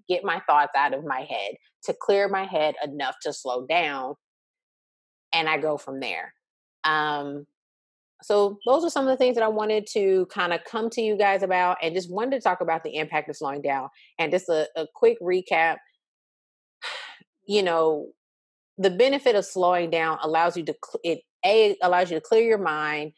get 0.09 0.23
my 0.23 0.41
thoughts 0.47 0.71
out 0.75 0.93
of 0.93 1.05
my 1.05 1.21
head, 1.21 1.53
to 1.83 1.93
clear 1.93 2.27
my 2.27 2.45
head 2.45 2.75
enough 2.83 3.15
to 3.23 3.33
slow 3.33 3.65
down, 3.65 4.15
and 5.33 5.47
I 5.47 5.57
go 5.57 5.77
from 5.77 5.99
there. 5.99 6.33
Um, 6.83 7.45
so 8.23 8.59
those 8.65 8.83
are 8.83 8.89
some 8.89 9.07
of 9.07 9.11
the 9.11 9.17
things 9.17 9.35
that 9.35 9.43
I 9.43 9.47
wanted 9.47 9.87
to 9.93 10.27
kind 10.27 10.53
of 10.53 10.63
come 10.63 10.89
to 10.91 11.01
you 11.01 11.17
guys 11.17 11.41
about 11.41 11.77
and 11.81 11.95
just 11.95 12.11
wanted 12.11 12.31
to 12.31 12.41
talk 12.41 12.61
about 12.61 12.83
the 12.83 12.95
impact 12.95 13.29
of 13.29 13.37
slowing 13.37 13.61
down. 13.61 13.89
And 14.19 14.31
just 14.31 14.47
a, 14.49 14.67
a 14.75 14.87
quick 14.93 15.19
recap. 15.21 15.77
You 17.47 17.63
know, 17.63 18.09
the 18.77 18.91
benefit 18.91 19.35
of 19.35 19.43
slowing 19.43 19.89
down 19.89 20.19
allows 20.21 20.55
you 20.55 20.63
to 20.63 20.75
it 21.03 21.21
a 21.45 21.75
allows 21.81 22.11
you 22.11 22.17
to 22.17 22.21
clear 22.21 22.43
your 22.43 22.57
mind. 22.57 23.13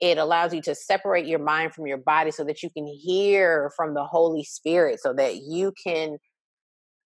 It 0.00 0.18
allows 0.18 0.54
you 0.54 0.62
to 0.62 0.74
separate 0.74 1.26
your 1.26 1.40
mind 1.40 1.74
from 1.74 1.86
your 1.86 1.98
body 1.98 2.30
so 2.30 2.44
that 2.44 2.62
you 2.62 2.70
can 2.70 2.86
hear 2.86 3.72
from 3.76 3.94
the 3.94 4.04
Holy 4.04 4.44
Spirit 4.44 5.00
so 5.00 5.12
that 5.14 5.36
you 5.36 5.72
can 5.84 6.18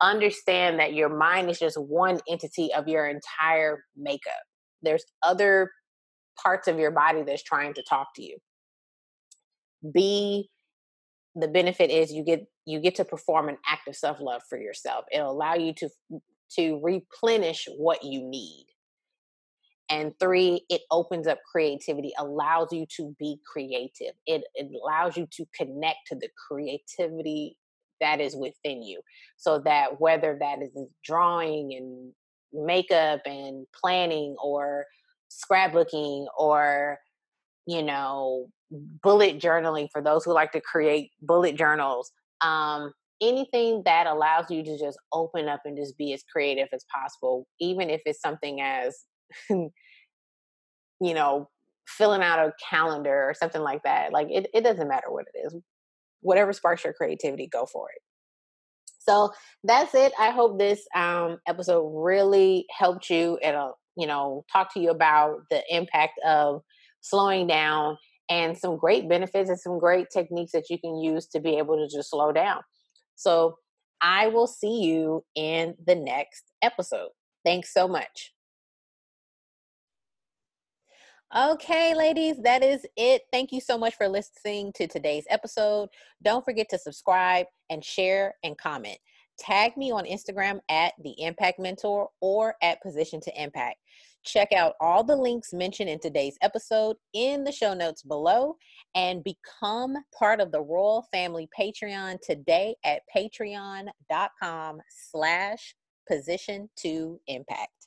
understand 0.02 0.80
that 0.80 0.94
your 0.94 1.10
mind 1.10 1.50
is 1.50 1.60
just 1.60 1.78
one 1.78 2.20
entity 2.30 2.74
of 2.74 2.88
your 2.88 3.08
entire 3.08 3.84
makeup. 3.98 4.34
There's 4.82 5.04
other 5.24 5.72
parts 6.42 6.68
of 6.68 6.80
your 6.80 6.92
body 6.92 7.24
that's 7.24 7.44
trying 7.44 7.74
to 7.74 7.84
talk 7.84 8.08
to 8.16 8.24
you. 8.24 8.38
B, 9.94 10.50
the 11.36 11.48
benefit 11.48 11.90
is 11.90 12.12
you 12.12 12.24
get 12.24 12.46
you 12.66 12.80
get 12.80 12.96
to 12.96 13.06
perform 13.06 13.50
an 13.50 13.58
act 13.66 13.88
of 13.88 13.96
self-love 13.96 14.42
for 14.50 14.58
yourself. 14.58 15.06
It'll 15.12 15.32
allow 15.32 15.56
you 15.56 15.74
to 15.74 15.90
to 16.58 16.80
replenish 16.82 17.68
what 17.78 18.04
you 18.04 18.22
need. 18.24 18.66
And 19.90 20.14
three, 20.20 20.66
it 20.70 20.82
opens 20.92 21.26
up 21.26 21.40
creativity, 21.52 22.12
allows 22.20 22.72
you 22.72 22.86
to 22.98 23.16
be 23.18 23.40
creative. 23.52 24.14
It, 24.28 24.44
it 24.54 24.70
allows 24.84 25.18
you 25.18 25.28
to 25.32 25.46
connect 25.56 26.00
to 26.08 26.16
the 26.16 26.30
creativity 26.48 27.58
that 28.00 28.22
is 28.22 28.36
within 28.36 28.84
you. 28.84 29.02
So 29.38 29.60
that 29.60 30.00
whether 30.00 30.38
that 30.40 30.62
is 30.62 30.70
drawing 31.04 31.74
and 31.74 32.14
makeup 32.54 33.22
and 33.26 33.66
planning 33.80 34.36
or 34.42 34.86
scrapbooking 35.30 36.26
or 36.38 36.98
you 37.68 37.84
know 37.84 38.48
bullet 38.72 39.40
journaling 39.40 39.88
for 39.92 40.02
those 40.02 40.24
who 40.26 40.34
like 40.34 40.52
to 40.52 40.62
create 40.62 41.12
bullet 41.22 41.56
journals 41.56 42.12
um, 42.42 42.92
anything 43.22 43.84
that 43.86 44.08
allows 44.08 44.50
you 44.50 44.64
to 44.64 44.78
just 44.80 44.98
open 45.14 45.48
up 45.48 45.62
and 45.66 45.78
just 45.78 45.98
be 45.98 46.14
as 46.14 46.24
creative 46.32 46.68
as 46.74 46.84
possible 46.92 47.48
even 47.60 47.90
if 47.90 48.02
it's 48.06 48.22
something 48.22 48.62
as 48.62 49.06
you 49.50 49.72
know 51.02 51.50
filling 51.88 52.22
out 52.22 52.40
a 52.40 52.54
calendar 52.70 53.30
or 53.30 53.34
something 53.34 53.62
like 53.62 53.82
that 53.84 54.12
like 54.12 54.28
it, 54.30 54.48
it 54.54 54.64
doesn't 54.64 54.88
matter 54.88 55.10
what 55.10 55.26
it 55.34 55.40
is 55.46 55.56
whatever 56.22 56.54
sparks 56.54 56.84
your 56.84 56.94
creativity 56.94 57.48
go 57.52 57.66
for 57.66 57.88
it 57.96 58.02
so 59.00 59.32
that's 59.64 59.96
it 59.96 60.14
i 60.20 60.30
hope 60.30 60.60
this 60.60 60.86
um, 60.96 61.38
episode 61.48 61.90
really 61.96 62.66
helped 62.78 63.10
you 63.10 63.38
and 63.44 63.56
you 64.00 64.08
know, 64.08 64.46
talk 64.52 64.74
to 64.74 64.80
you 64.80 64.90
about 64.90 65.42
the 65.52 65.62
impact 65.70 66.20
of 66.26 66.62
slowing 67.02 67.48
down 67.48 67.98
and 68.30 68.58
some 68.58 68.78
great 68.78 69.10
benefits 69.10 69.50
and 69.50 69.60
some 69.60 69.78
great 69.78 70.08
techniques 70.12 70.54
that 70.54 70.70
you 70.70 70.80
can 70.80 70.98
use 70.98 71.28
to 71.28 71.40
be 71.42 71.58
able 71.58 71.76
to 71.76 71.88
just 71.94 72.10
slow 72.10 72.32
down. 72.32 72.62
So 73.16 73.58
I 74.02 74.28
will 74.28 74.48
see 74.48 74.82
you 74.84 75.26
in 75.36 75.76
the 75.86 75.96
next 75.96 76.44
episode. 76.62 77.10
Thanks 77.44 77.74
so 77.74 77.88
much. 77.90 78.32
Okay, 81.36 81.94
ladies, 81.94 82.38
that 82.42 82.64
is 82.64 82.84
it. 82.98 83.22
Thank 83.32 83.52
you 83.52 83.62
so 83.62 83.78
much 83.78 83.94
for 83.94 84.08
listening 84.08 84.72
to 84.74 84.88
today's 84.88 85.26
episode. 85.30 85.90
Don't 86.24 86.44
forget 86.44 86.68
to 86.72 86.80
subscribe 86.80 87.46
and 87.70 87.86
share 87.86 88.34
and 88.44 88.58
comment. 88.58 88.98
Tag 89.38 89.78
me 89.78 89.92
on 89.92 90.06
Instagram 90.06 90.60
at 90.70 90.94
the 91.04 91.14
Impact 91.22 91.60
Mentor 91.60 92.10
or 92.20 92.56
at 92.64 92.82
Position 92.82 93.22
to 93.22 93.42
Impact. 93.42 93.78
Check 94.26 94.52
out 94.54 94.74
all 94.82 95.04
the 95.04 95.16
links 95.16 95.54
mentioned 95.54 95.88
in 95.88 96.00
today's 96.00 96.36
episode 96.42 96.96
in 97.14 97.44
the 97.44 97.52
show 97.52 97.76
notes 97.76 98.02
below 98.02 98.56
and 98.96 99.24
become 99.24 99.98
part 100.18 100.42
of 100.42 100.52
the 100.52 100.62
Royal 100.62 101.06
Family 101.12 101.48
Patreon 101.58 102.18
today 102.24 102.76
at 102.84 103.04
patreon.com 103.16 104.82
slash 104.90 105.76
position 106.08 106.72
to 106.78 107.20
impact. 107.28 107.79